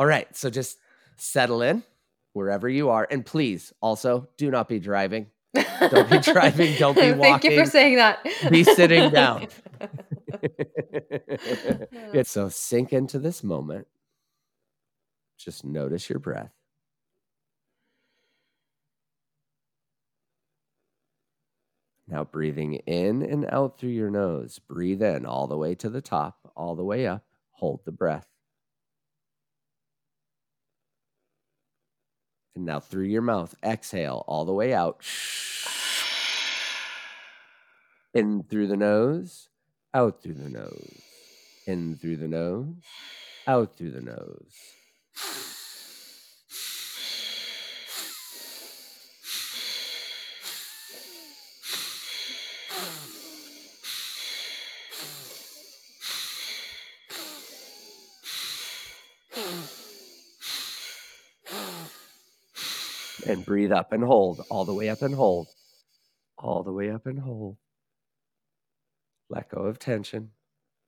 [0.00, 0.26] All right.
[0.34, 0.78] So just
[1.16, 1.84] settle in
[2.32, 3.06] wherever you are.
[3.08, 5.28] And please also do not be driving.
[5.54, 6.74] Don't be driving.
[6.78, 7.22] Don't be walking.
[7.22, 8.26] Thank you for saying that.
[8.50, 9.46] be sitting down.
[12.24, 13.86] so sink into this moment.
[15.38, 16.55] Just notice your breath.
[22.08, 24.60] Now breathing in and out through your nose.
[24.60, 27.24] Breathe in all the way to the top, all the way up.
[27.52, 28.28] Hold the breath.
[32.54, 35.04] And now through your mouth, exhale all the way out.
[38.14, 39.48] In through the nose,
[39.92, 41.02] out through the nose.
[41.66, 42.76] In through the nose,
[43.46, 45.55] out through the nose.
[63.28, 65.48] And breathe up and hold, all the way up and hold,
[66.38, 67.56] all the way up and hold.
[69.30, 70.30] Let go of tension,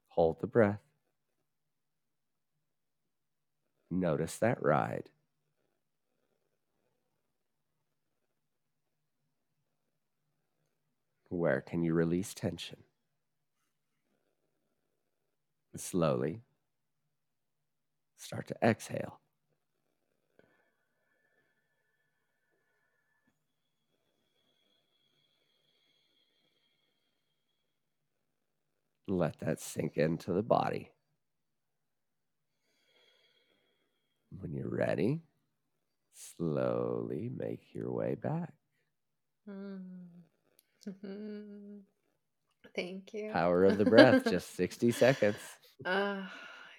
[0.09, 0.81] hold the breath.
[3.91, 5.11] Notice that ride.
[11.31, 12.79] Where can you release tension?
[15.77, 16.43] Slowly
[18.19, 19.21] start to exhale.
[29.09, 30.91] Let that sink into the body.
[34.39, 35.23] When you're ready,
[36.15, 38.53] slowly make your way back.
[39.49, 39.81] Mm-hmm.
[42.77, 43.31] Thank you.
[43.33, 45.39] Power of the breath, just 60 seconds.
[45.85, 46.23] Uh,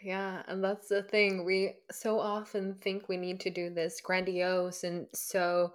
[0.03, 1.43] yeah, and that's the thing.
[1.43, 5.73] We so often think we need to do this grandiose and so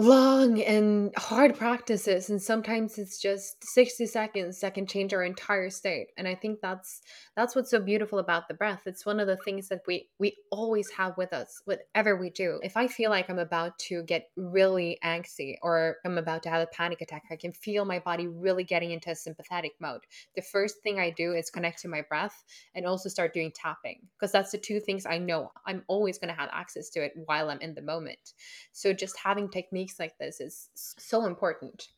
[0.00, 5.70] long and hard practices and sometimes it's just 60 seconds that can change our entire
[5.70, 7.02] state and i think that's
[7.36, 8.82] that's what's so beautiful about the breath.
[8.84, 12.60] It's one of the things that we we always have with us whatever we do.
[12.62, 16.62] If i feel like i'm about to get really angsty or i'm about to have
[16.62, 20.02] a panic attack i can feel my body really getting into a sympathetic mode.
[20.36, 22.44] The first thing i do is connect to my breath
[22.74, 26.32] and also start doing tapping because that's the two things i know i'm always going
[26.32, 28.34] to have access to it while i'm in the moment.
[28.72, 31.88] So just having techniques like this is so important.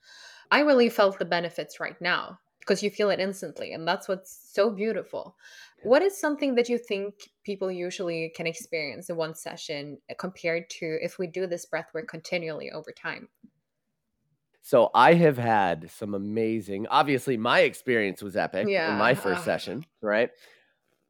[0.50, 4.50] I really felt the benefits right now because you feel it instantly, and that's what's
[4.52, 5.36] so beautiful.
[5.82, 7.14] What is something that you think
[7.44, 11.88] people usually can experience in one session uh, compared to if we do this breath
[11.92, 13.28] work continually over time?
[14.62, 16.86] So I have had some amazing.
[16.86, 18.92] Obviously, my experience was epic yeah.
[18.92, 20.30] in my first session, right?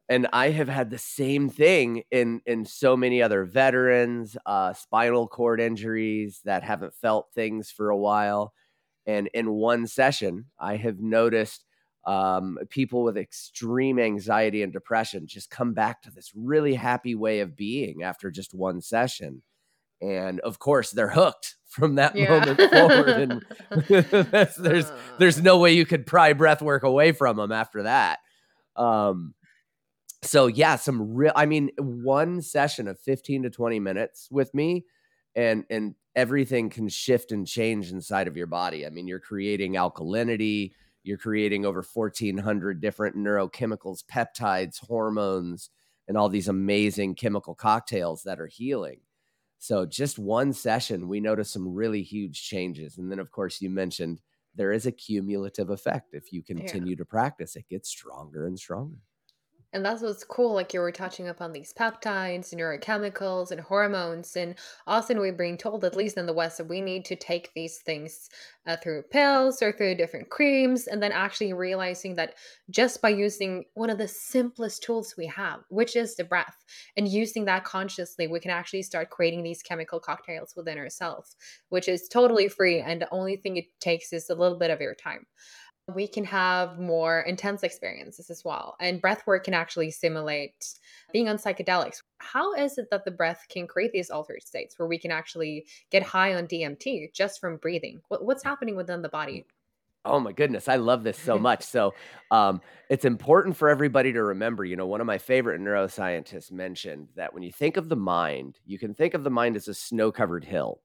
[0.09, 5.29] And I have had the same thing in in so many other veterans, uh, spinal
[5.29, 8.53] cord injuries that haven't felt things for a while,
[9.07, 11.65] and in one session, I have noticed
[12.05, 17.41] um, people with extreme anxiety and depression just come back to this really happy way
[17.41, 19.43] of being after just one session,
[20.01, 22.29] and of course, they're hooked from that yeah.
[22.29, 23.45] moment forward, and
[24.59, 28.19] there's there's no way you could pry breath work away from them after that.
[28.75, 29.35] Um,
[30.23, 34.87] so yeah, some real I mean, one session of 15 to 20 minutes with me
[35.35, 38.87] and and everything can shift and change inside of your body.
[38.87, 45.71] I mean, you're creating alkalinity, you're creating over 1400 different neurochemicals, peptides, hormones,
[46.07, 49.01] and all these amazing chemical cocktails that are healing.
[49.59, 52.99] So just one session, we notice some really huge changes.
[52.99, 54.21] And then of course you mentioned
[54.55, 56.15] there is a cumulative effect.
[56.15, 56.97] If you continue yeah.
[56.97, 58.99] to practice, it gets stronger and stronger.
[59.75, 60.53] And that's what's cool.
[60.53, 64.37] Like you were touching upon these peptides neurochemicals and hormones.
[64.37, 64.55] And
[64.87, 67.79] often we're being told, at least in the West, that we need to take these
[67.79, 68.29] things
[68.67, 70.87] uh, through pills or through different creams.
[70.87, 72.35] And then actually realizing that
[72.69, 76.65] just by using one of the simplest tools we have, which is the breath,
[76.99, 81.35] and using that consciously, we can actually start creating these chemical cocktails within ourselves,
[81.71, 82.81] which is totally free.
[82.81, 85.27] And the only thing it takes is a little bit of your time.
[85.95, 88.77] We can have more intense experiences as well.
[88.81, 90.75] And breath work can actually simulate
[91.13, 92.03] being on psychedelics.
[92.19, 95.67] How is it that the breath can create these altered states where we can actually
[95.91, 98.01] get high on DMT just from breathing?
[98.09, 99.45] what's happening within the body?
[100.05, 101.63] Oh my goodness, I love this so much.
[101.63, 101.95] So,
[102.31, 107.09] um, it's important for everybody to remember, you know, one of my favorite neuroscientists mentioned
[107.15, 109.75] that when you think of the mind, you can think of the mind as a
[109.75, 110.81] snow-covered hill.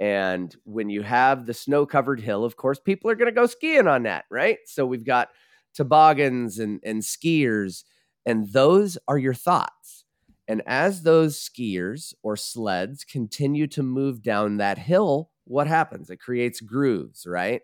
[0.00, 3.88] And when you have the snow-covered hill, of course, people are going to go skiing
[3.88, 4.58] on that, right?
[4.66, 5.28] So we've got
[5.74, 7.84] toboggans and and skiers,
[8.24, 10.04] and those are your thoughts.
[10.46, 16.10] And as those skiers or sleds continue to move down that hill, what happens?
[16.10, 17.62] It creates grooves, right?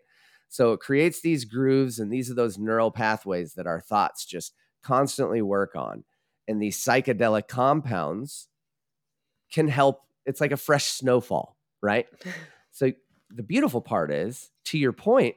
[0.48, 4.54] So it creates these grooves, and these are those neural pathways that our thoughts just
[4.82, 6.04] constantly work on.
[6.46, 8.48] And these psychedelic compounds
[9.50, 10.02] can help.
[10.26, 11.53] It's like a fresh snowfall,
[11.84, 12.06] right?
[12.72, 12.90] so
[13.30, 15.36] the beautiful part is, to your point,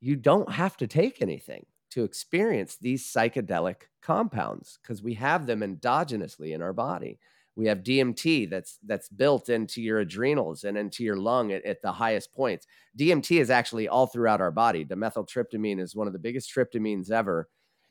[0.00, 5.60] you don't have to take anything to experience these psychedelic compounds because we have them
[5.60, 7.18] endogenously in our body.
[7.56, 11.82] We have DMT that's that's built into your adrenals and into your lung at, at,
[11.82, 12.68] the highest points.
[12.96, 14.84] DMT is actually all throughout our body.
[14.84, 17.48] Dimethyltryptamine is one of the biggest tryptamines ever,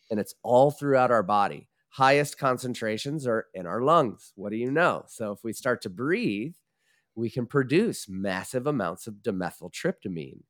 [0.09, 1.67] and it's all throughout our body.
[1.89, 4.31] Highest concentrations are in our lungs.
[4.35, 5.03] What do you know?
[5.07, 6.55] So if we start to breathe,
[7.17, 10.41] we can produce massive amounts of dimethyltryptamine.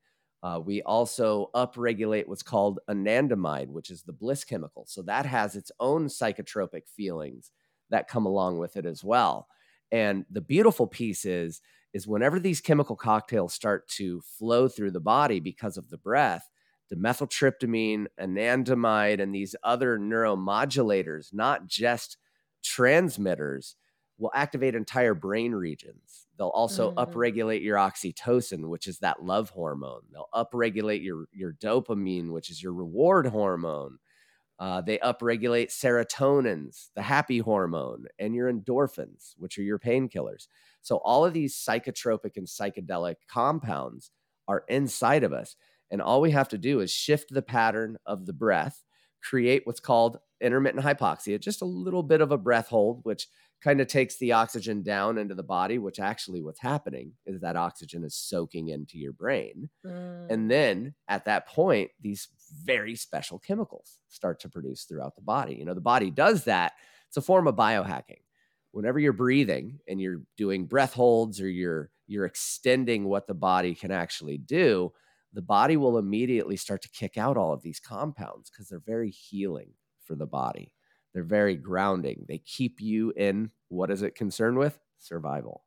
[0.44, 4.86] Uh, we also upregulate what's called anandamide, which is the bliss chemical.
[4.86, 7.52] So that has its own psychotropic feelings
[7.90, 9.48] that come along with it as well.
[9.94, 11.62] And the beautiful piece is
[11.94, 16.50] is whenever these chemical cocktails start to flow through the body because of the breath,
[16.94, 22.18] dimethyltryptamine, anandamide, and these other neuromodulators, not just
[22.62, 23.78] transmitters,
[24.18, 26.27] will activate entire brain regions.
[26.38, 27.00] They'll also mm-hmm.
[27.00, 30.02] upregulate your oxytocin, which is that love hormone.
[30.12, 33.98] They'll upregulate your, your dopamine, which is your reward hormone.
[34.60, 40.48] Uh, they upregulate serotonins, the happy hormone, and your endorphins, which are your painkillers.
[40.82, 44.10] So, all of these psychotropic and psychedelic compounds
[44.48, 45.56] are inside of us.
[45.92, 48.84] And all we have to do is shift the pattern of the breath,
[49.22, 53.28] create what's called intermittent hypoxia, just a little bit of a breath hold, which
[53.64, 57.56] kind of takes the oxygen down into the body, which actually what's happening is that
[57.56, 59.70] oxygen is soaking into your brain.
[59.86, 60.28] Mm.
[60.30, 62.28] And then at that point, these
[62.64, 65.56] very special chemicals start to produce throughout the body.
[65.56, 66.74] You know, the body does that.
[67.08, 68.22] It's a form of biohacking.
[68.72, 73.76] Whenever you're breathing and you're doing breath holds or you're you're extending what the body
[73.76, 74.94] can actually do,
[75.34, 79.10] the body will immediately start to kick out all of these compounds because they're very
[79.10, 79.72] healing
[80.06, 80.72] for the body.
[81.18, 82.28] They're very grounding.
[82.28, 84.78] They keep you in what is it concerned with?
[85.00, 85.64] Survival.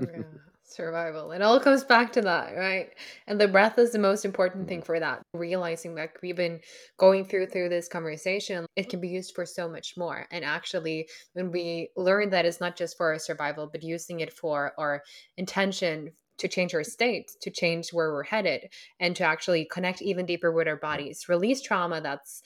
[0.00, 0.22] yeah,
[0.62, 1.30] survival.
[1.32, 2.88] It all comes back to that, right?
[3.26, 4.86] And the breath is the most important thing mm-hmm.
[4.86, 5.20] for that.
[5.34, 6.60] Realizing that we've been
[6.96, 10.26] going through through this conversation, it can be used for so much more.
[10.30, 14.32] And actually, when we learn that it's not just for our survival, but using it
[14.32, 15.02] for our
[15.36, 20.26] intention to change our state, to change where we're headed, and to actually connect even
[20.26, 22.42] deeper with our bodies, release trauma that's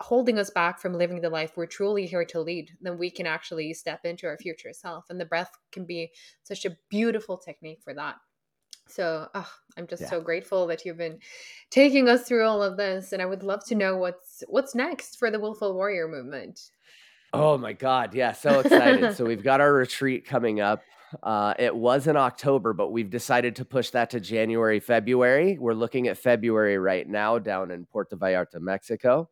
[0.00, 3.26] holding us back from living the life we're truly here to lead, then we can
[3.26, 5.04] actually step into our future self.
[5.10, 6.10] And the breath can be
[6.42, 8.16] such a beautiful technique for that.
[8.88, 10.10] So oh, I'm just yeah.
[10.10, 11.18] so grateful that you've been
[11.70, 15.16] taking us through all of this, and I would love to know what's what's next
[15.18, 16.60] for the Willful Warrior movement.
[17.32, 19.16] Oh my God, yeah, so excited!
[19.16, 20.82] so we've got our retreat coming up.
[21.22, 25.56] Uh, it was in October, but we've decided to push that to January, February.
[25.58, 29.28] We're looking at February right now down in Puerto Vallarta, Mexico.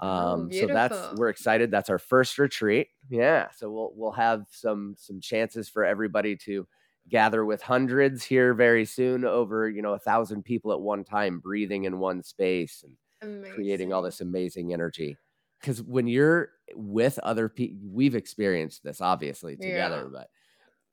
[0.00, 1.70] Oh, um, oh, so that's we're excited.
[1.70, 2.88] That's our first retreat.
[3.08, 3.48] Yeah.
[3.56, 6.66] So we'll we'll have some some chances for everybody to
[7.08, 11.40] gather with hundreds here very soon over you know a thousand people at one time
[11.40, 13.54] breathing in one space and amazing.
[13.54, 15.16] creating all this amazing energy
[15.60, 20.10] because when you're with other people we've experienced this obviously together yeah.
[20.12, 20.28] but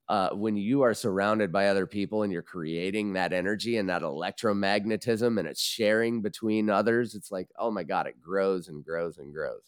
[0.10, 4.04] uh, when you are surrounded by other people and you're creating that energy and that
[4.04, 9.18] electromagnetism and it's sharing between others, it's like, oh my God, it grows and grows
[9.18, 9.64] and grows.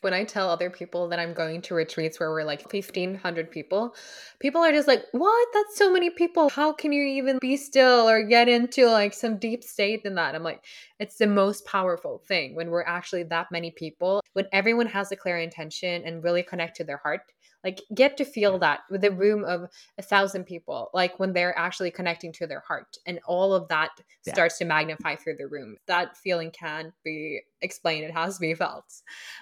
[0.00, 3.94] When I tell other people that I'm going to retreats where we're like 1,500 people,
[4.40, 5.48] people are just like, what?
[5.54, 6.48] That's so many people.
[6.48, 10.34] How can you even be still or get into like some deep state in that?
[10.34, 10.64] I'm like,
[10.98, 15.16] it's the most powerful thing when we're actually that many people, when everyone has a
[15.16, 17.20] clear intention and really connect to their heart
[17.64, 21.56] like get to feel that with a room of a thousand people like when they're
[21.58, 23.90] actually connecting to their heart and all of that
[24.26, 24.32] yeah.
[24.32, 28.54] starts to magnify through the room that feeling can't be explained it has to be
[28.54, 28.84] felt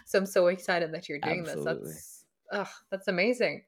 [0.07, 1.89] so i'm so excited that you're doing Absolutely.
[1.89, 3.63] this that's ugh, that's amazing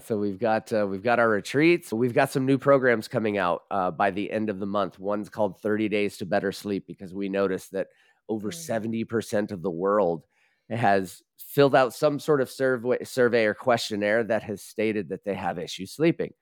[0.00, 1.92] So we've got uh, we've got our retreats.
[1.92, 4.98] We've got some new programs coming out uh, by the end of the month.
[4.98, 7.86] One's called 30 Days to Better Sleep because we noticed that
[8.28, 9.06] over mm.
[9.06, 10.24] 70% of the world
[10.68, 15.34] has filled out some sort of survey, survey or questionnaire that has stated that they
[15.34, 16.32] have issues sleeping.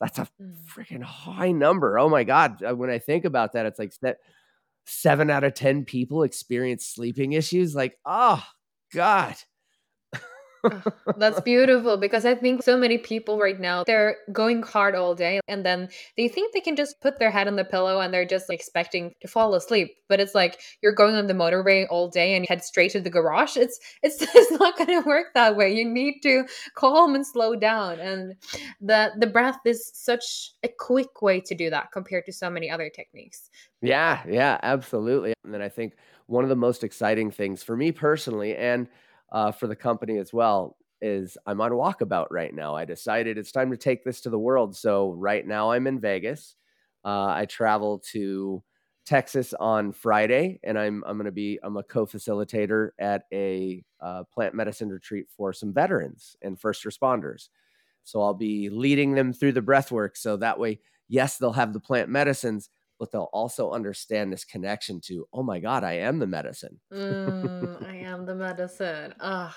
[0.00, 0.54] That's a mm.
[0.66, 1.98] freaking high number.
[1.98, 2.62] Oh my God.
[2.62, 4.18] Uh, when I think about that, it's like that
[4.86, 7.74] seven out of 10 people experience sleeping issues.
[7.74, 8.44] Like, oh
[8.92, 9.34] God.
[11.16, 15.40] That's beautiful because I think so many people right now they're going hard all day
[15.48, 18.26] and then they think they can just put their head on the pillow and they're
[18.26, 19.96] just expecting to fall asleep.
[20.08, 23.10] But it's like you're going on the motorway all day and head straight to the
[23.10, 23.56] garage.
[23.56, 25.74] It's it's it's not going to work that way.
[25.74, 26.44] You need to
[26.74, 28.34] calm and slow down and
[28.80, 32.70] the the breath is such a quick way to do that compared to so many
[32.70, 33.50] other techniques.
[33.82, 35.34] Yeah, yeah, absolutely.
[35.44, 35.94] And then I think
[36.26, 38.88] one of the most exciting things for me personally and
[39.34, 42.74] uh, for the company as well is I'm on walkabout right now.
[42.74, 44.74] I decided it's time to take this to the world.
[44.74, 46.54] So right now I'm in Vegas.
[47.04, 48.62] Uh, I travel to
[49.04, 54.22] Texas on Friday, and I'm I'm going to be I'm a co-facilitator at a uh,
[54.32, 57.48] plant medicine retreat for some veterans and first responders.
[58.04, 60.16] So I'll be leading them through the breath work.
[60.16, 65.00] So that way, yes, they'll have the plant medicines, but they'll also understand this connection
[65.02, 66.80] to, oh my God, I am the medicine.
[66.92, 69.14] mm, I am the medicine.
[69.20, 69.56] Ah,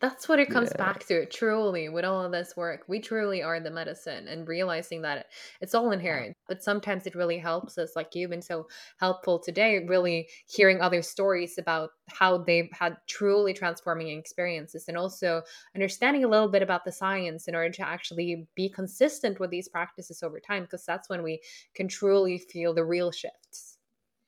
[0.00, 0.84] that's what it comes yeah.
[0.84, 1.26] back to.
[1.26, 5.26] Truly, with all of this work, we truly are the medicine and realizing that
[5.60, 6.36] it's all inherent.
[6.48, 8.68] But sometimes it really helps us, like you've been so
[8.98, 15.42] helpful today, really hearing other stories about how they've had truly transforming experiences and also
[15.74, 19.68] understanding a little bit about the science in order to actually be consistent with these
[19.68, 21.40] practices over time, because that's when we
[21.74, 23.71] can truly feel the real shifts.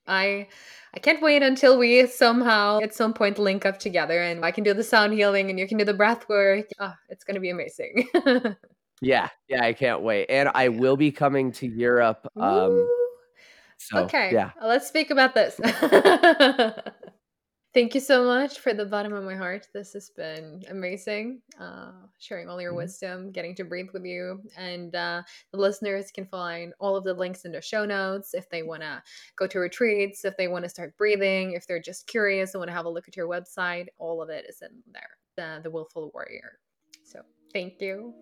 [0.07, 0.47] I
[0.93, 4.63] I can't wait until we somehow at some point link up together and I can
[4.63, 6.67] do the sound healing and you can do the breath work.
[6.79, 8.07] Oh, it's going to be amazing.
[9.01, 10.27] yeah, yeah, I can't wait.
[10.29, 12.87] And I will be coming to Europe um
[13.77, 14.31] so, okay.
[14.31, 14.51] Yeah.
[14.61, 15.59] Let's speak about this.
[17.75, 19.67] Thank you so much for the bottom of my heart.
[19.73, 21.41] This has been amazing.
[21.59, 22.77] Uh, sharing all your mm-hmm.
[22.77, 24.39] wisdom, getting to breathe with you.
[24.55, 28.49] And uh, the listeners can find all of the links in the show notes if
[28.49, 29.03] they want to
[29.35, 32.69] go to retreats, if they want to start breathing, if they're just curious and want
[32.69, 33.87] to have a look at your website.
[33.97, 36.59] All of it is in there, the, the Willful Warrior.
[37.03, 38.13] So thank you.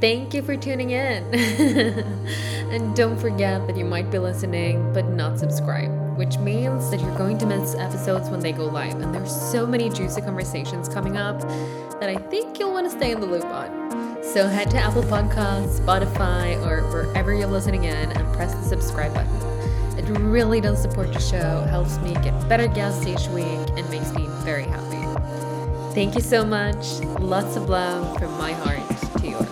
[0.00, 1.24] Thank you for tuning in.
[1.34, 7.18] and don't forget that you might be listening but not subscribed, which means that you're
[7.18, 9.00] going to miss episodes when they go live.
[9.00, 11.40] And there's so many juicy conversations coming up
[11.98, 14.22] that I think you'll want to stay in the loop on.
[14.22, 19.12] So head to Apple Podcasts, Spotify, or wherever you're listening in and press the subscribe
[19.14, 19.34] button.
[19.98, 23.44] It really does support the show, helps me get better guests each week,
[23.76, 24.98] and makes me very happy.
[25.92, 27.00] Thank you so much.
[27.18, 29.47] Lots of love from my heart to yours.